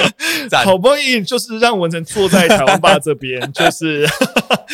[0.64, 4.08] 好不容易就是让文成坐在台湾爸这边，就是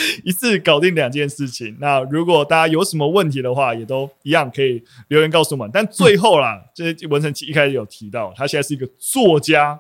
[0.25, 1.77] 一次搞定两件事情。
[1.81, 5.31] 那如果大家有什么问题的话，也都一样可以留言。
[5.31, 9.79] 告诉我们，但最后啦，这些文成一开始有提到，他现在是一个作家，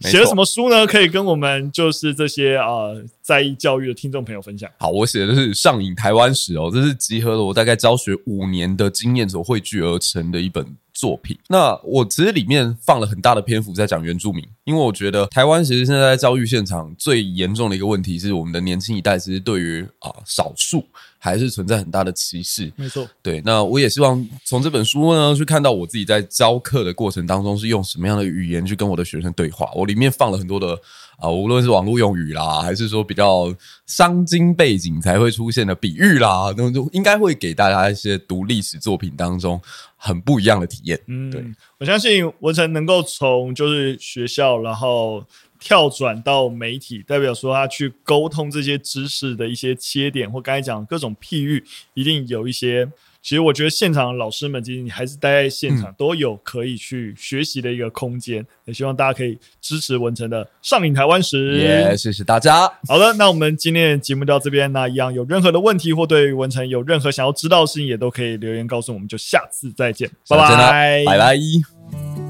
[0.00, 0.84] 写了什么书呢？
[0.86, 4.68] 可以跟我们就是这些啊、呃、在意教育的听众朋友分享。
[4.78, 10.66] 好，我写的是《上瘾台湾史》哦，这是集合了我大概教学五年的经验所汇聚而成的一本。
[10.94, 20.86] 作品，那我其实里面放了很大的篇幅在讲原住民，因为我觉得台湾其实现在在教育现场最严重的一个问题是，我们的年轻一代其实对于啊少数
[21.18, 22.72] 还是存在很大的歧视。
[22.76, 23.42] 没错，对。
[23.44, 29.68] 那我也希望从这本书呢，去看到我自己在教课的过程当中是用什么样的语言去跟我的学生对话。
[29.74, 30.78] 我里面放了很多的
[31.18, 33.54] 啊，无论是网络用语啦，还是说比较
[33.86, 39.60] 商经背景才会出现的比喻啦，那么就应该会给大家一些读历史作品当中。
[39.96, 41.00] 很不一样的体验。
[41.06, 41.42] 嗯，对，
[41.78, 45.24] 我相信文成能够从就是学校，然后
[45.58, 52.86] 跳转到媒体，代表说他去沟通这些知识的一些切点，或刚才讲各种譬喻，一定有一些。
[53.24, 58.44] 其实我觉得现场的老师们，其实你还是待在现场，都有可以去学习的一个空间。
[58.66, 61.56] 也希望大家可以支持文成的上影台湾时。
[61.56, 62.70] 也，谢谢大家。
[62.86, 69.08] 好的，那我们今天的节目到这边，那一样有任何的问题或对于文成有任何想要知道的事情，也都可以留言告诉我们。
[69.08, 72.23] 就下次再见，拜拜，拜拜。